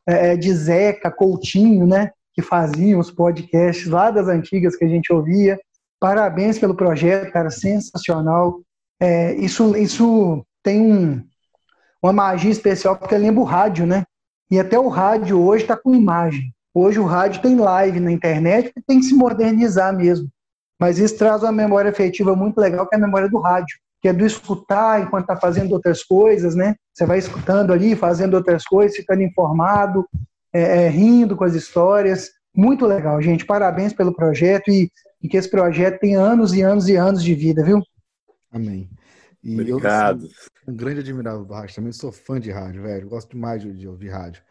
[0.06, 2.10] é, é, de Zeca, Coutinho, né?
[2.32, 5.58] Que faziam os podcasts lá das antigas que a gente ouvia.
[6.00, 8.60] Parabéns pelo projeto, cara, sensacional.
[9.00, 11.22] É, isso, isso tem um,
[12.02, 14.04] uma magia especial, porque lembra o rádio, né?
[14.50, 16.54] E até o rádio hoje está com imagem.
[16.72, 20.28] Hoje o rádio tem live na internet, porque tem que se modernizar mesmo.
[20.84, 24.06] Mas isso traz uma memória afetiva muito legal, que é a memória do rádio, que
[24.06, 26.74] é do escutar enquanto está fazendo outras coisas, né?
[26.92, 30.06] Você vai escutando ali, fazendo outras coisas, ficando informado,
[30.52, 32.32] é, é, rindo com as histórias.
[32.54, 33.46] Muito legal, gente.
[33.46, 34.90] Parabéns pelo projeto e,
[35.22, 37.80] e, que esse projeto tenha anos e anos e anos de vida, viu?
[38.52, 38.90] Amém.
[39.42, 40.24] E Obrigado.
[40.24, 43.08] Eu sou um grande admirador do rádio, também sou fã de rádio, velho.
[43.08, 44.42] Gosto demais de, de ouvir rádio.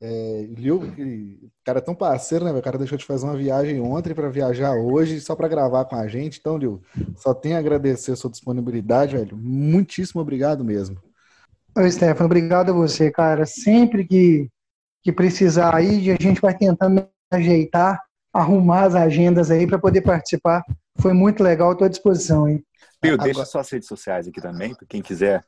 [0.00, 0.80] É, Liu,
[1.64, 2.52] cara é tão parceiro, né?
[2.52, 5.96] O cara deixou de fazer uma viagem ontem para viajar hoje só para gravar com
[5.96, 6.38] a gente.
[6.38, 6.80] Então, Liu,
[7.16, 9.36] só tenho a agradecer a sua disponibilidade, velho.
[9.36, 10.96] Muitíssimo obrigado mesmo.
[11.76, 13.44] Oi, Stefano, obrigado a você, cara.
[13.44, 14.48] Sempre que,
[15.02, 18.00] que precisar aí, a gente vai tentando ajeitar,
[18.32, 20.62] arrumar as agendas aí para poder participar.
[20.96, 22.48] Foi muito legal, estou à disposição
[23.02, 23.10] aí.
[23.10, 25.44] Liu, deixa suas redes sociais aqui também, para quem quiser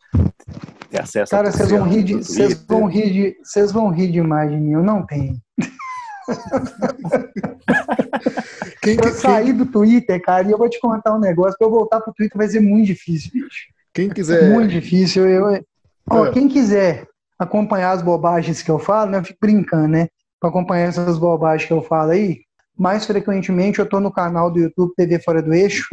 [0.91, 4.51] ter acesso Cara, vocês vão, rir de, vocês vão rir de, vocês vão rir demais
[4.51, 5.41] de mim, eu não tenho.
[8.83, 11.71] quem, eu sair do Twitter, cara, e eu vou te contar um negócio, para eu
[11.71, 13.69] voltar pro Twitter vai ser muito difícil, bicho.
[13.93, 14.51] Quem quiser.
[14.51, 15.29] Muito difícil.
[15.29, 15.65] Eu,
[16.09, 16.33] ó, é.
[16.33, 17.07] Quem quiser
[17.39, 19.19] acompanhar as bobagens que eu falo, né?
[19.19, 20.09] Eu fico brincando, né?
[20.39, 22.41] Para acompanhar essas bobagens que eu falo aí,
[22.77, 25.87] mais frequentemente eu tô no canal do YouTube TV Fora do Eixo,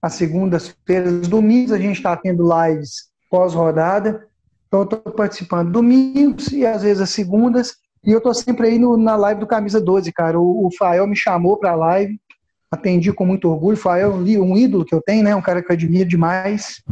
[0.00, 4.26] às segundas-feiras, domingos a gente está tendo lives pós-rodada.
[4.66, 7.76] Então, eu estou participando domingos e às vezes as segundas.
[8.04, 10.38] E eu estou sempre aí no, na live do Camisa 12, cara.
[10.38, 12.20] O, o Fael me chamou para a live,
[12.70, 13.76] atendi com muito orgulho.
[13.76, 15.34] O Fael é um ídolo que eu tenho, né?
[15.34, 16.82] Um cara que eu admiro demais.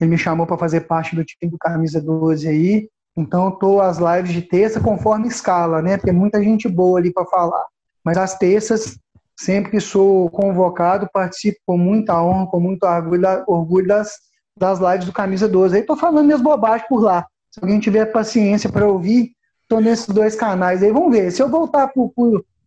[0.00, 2.88] Ele me chamou para fazer parte do time do Camisa 12 aí.
[3.16, 5.96] Então, eu estou às lives de terça conforme escala, né?
[5.96, 7.66] Porque muita gente boa ali para falar.
[8.04, 8.98] Mas às terças
[9.40, 14.18] Sempre que sou convocado, participo com muita honra, com muito orgulho, das,
[14.54, 15.76] das lives do Camisa 12.
[15.76, 17.26] Aí tô falando minhas bobagens por lá.
[17.50, 19.30] Se alguém tiver paciência para ouvir,
[19.66, 20.92] tô nesses dois canais aí.
[20.92, 21.30] Vamos ver.
[21.30, 22.12] Se eu voltar pro,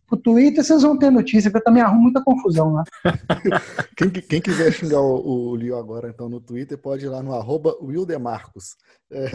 [0.07, 2.83] pro, Twitter, vocês vão ter notícia, porque eu também arrumo muita confusão lá.
[3.97, 7.33] quem, quem, quiser xingar o, o Lio agora, então, no Twitter, pode ir lá no
[7.33, 8.75] arroba Wildemarcos.
[9.11, 9.25] É.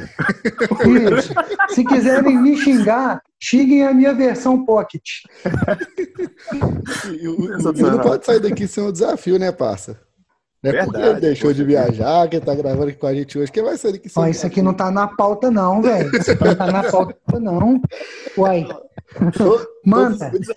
[1.21, 1.33] Isso.
[1.71, 5.05] Se quiserem me xingar, xinguem a minha versão Pocket.
[7.21, 10.08] e o, o, não pode sair daqui sem um desafio, né, parça?
[10.63, 13.53] É Verdade, porque ele deixou de viajar, que tá gravando aqui com a gente hoje.
[13.53, 16.11] Quem vai daqui sem Ó, Isso aqui não tá na pauta, não, velho.
[16.17, 17.81] Isso aqui não tá na pauta, não.
[18.37, 18.67] Uai.
[19.85, 20.31] Manda.
[20.31, 20.49] Todos,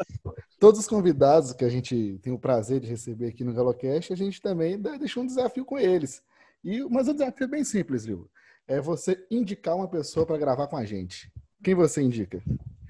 [0.60, 4.16] todos, os convidados que a gente tem o prazer de receber aqui no Galocast, a
[4.16, 6.22] gente também deixou um desafio com eles.
[6.64, 8.28] E, mas o desafio é bem simples, viu?
[8.68, 11.32] É você indicar uma pessoa para gravar com a gente.
[11.64, 12.42] Quem você indica?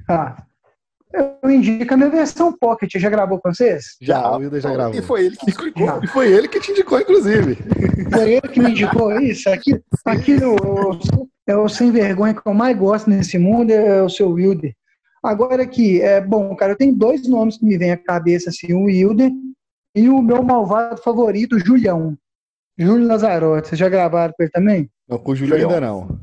[0.08, 0.46] Ah,
[1.14, 2.94] eu indico a minha versão Pocket.
[2.96, 3.98] Já gravou com vocês?
[4.02, 5.00] Já, o Wilder já gravou.
[5.00, 6.04] E foi ele que indicou.
[6.04, 7.58] E foi ele que te indicou, inclusive.
[8.12, 9.50] Foi ele que me indicou isso.
[9.50, 10.56] Aqui, aqui no,
[11.48, 14.74] é o sem vergonha que eu mais gosto nesse mundo é o seu Wilder.
[15.24, 18.74] Agora aqui, é bom, cara, eu tenho dois nomes que me vêm à cabeça, assim,
[18.74, 19.32] o Wilder
[19.96, 22.18] e o meu malvado favorito, Julião.
[22.78, 23.70] Júlio Lazarotti.
[23.70, 24.90] Vocês já gravaram com ele também?
[25.08, 26.20] Não, com o Júlio ainda não.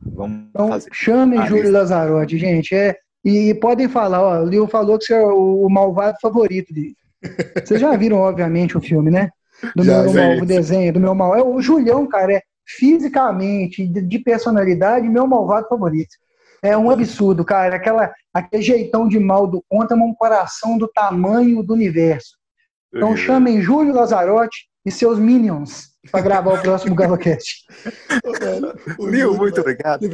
[0.00, 0.88] Vamos então, fazer.
[0.92, 2.74] chamem Júlio Lazarotti, gente.
[2.74, 6.96] É, e podem falar, ó, o Leo falou que você é o, malvado favorito dele.
[7.64, 9.30] Vocês já viram, obviamente, o filme, né?
[9.76, 11.36] Do já, meu mal, o desenho, do meu mal.
[11.36, 16.16] É o Julião, cara, é fisicamente, de, de personalidade, meu malvado favorito.
[16.62, 17.76] É um absurdo, cara.
[17.76, 22.36] Aquela, aquele jeitão de mal do conta, um coração do tamanho do universo.
[22.94, 27.66] Então chamem Júlio Lazarotti e seus Minions para gravar o próximo GaloCast.
[28.98, 30.00] Lio, muito obrigado.
[30.00, 30.08] Que,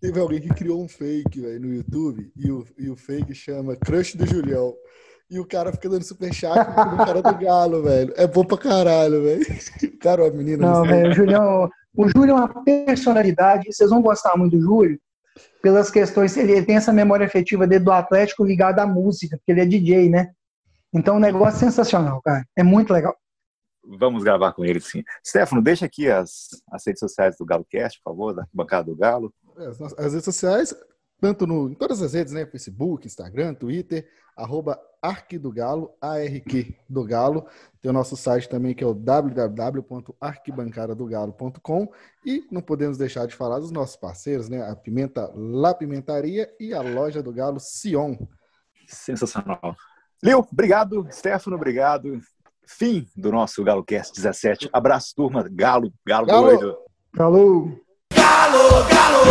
[0.00, 3.76] teve alguém, que, criou um fake véio, no YouTube e o, e o fake chama
[3.76, 4.74] Crush do Julião.
[5.30, 8.12] E o cara fica dando super chat no cara do Galo, velho.
[8.16, 9.42] É bom pra caralho, velho.
[9.42, 10.66] O cara, a menina.
[10.66, 13.72] Não, velho, o Julião, o Júlio é uma personalidade.
[13.72, 14.98] Vocês vão gostar muito do Júlio
[15.62, 16.36] pelas questões.
[16.36, 20.08] Ele tem essa memória afetiva dele do Atlético ligada à música, porque ele é DJ,
[20.08, 20.32] né?
[20.92, 22.44] Então, um negócio sensacional, cara.
[22.56, 23.14] É muito legal
[23.98, 25.02] vamos gravar com ele sim.
[25.26, 29.32] Stefano, deixa aqui as, as redes sociais do GaloCast, por favor, da bancada do Galo.
[29.60, 29.68] É,
[30.04, 30.74] as redes sociais,
[31.20, 32.44] tanto no, em todas as redes, né?
[32.46, 37.46] Facebook, Instagram, Twitter, arroba Arq do Galo, ARQ do Galo.
[37.80, 41.92] Tem o nosso site também que é o www.arquibancaradogalo.com
[42.24, 44.66] e não podemos deixar de falar dos nossos parceiros, né?
[44.68, 48.16] A Pimenta La Pimentaria e a loja do Galo Sion.
[48.86, 49.76] Sensacional.
[50.22, 51.06] Leo, obrigado.
[51.10, 52.20] Stefano, obrigado
[52.70, 54.70] fim do nosso Galo Cast 17.
[54.72, 55.44] Abraço, turma.
[55.50, 56.46] Galo, Galo, Galo.
[56.46, 56.78] doido.
[57.12, 57.89] Galo.
[58.30, 59.24] Galo, galo.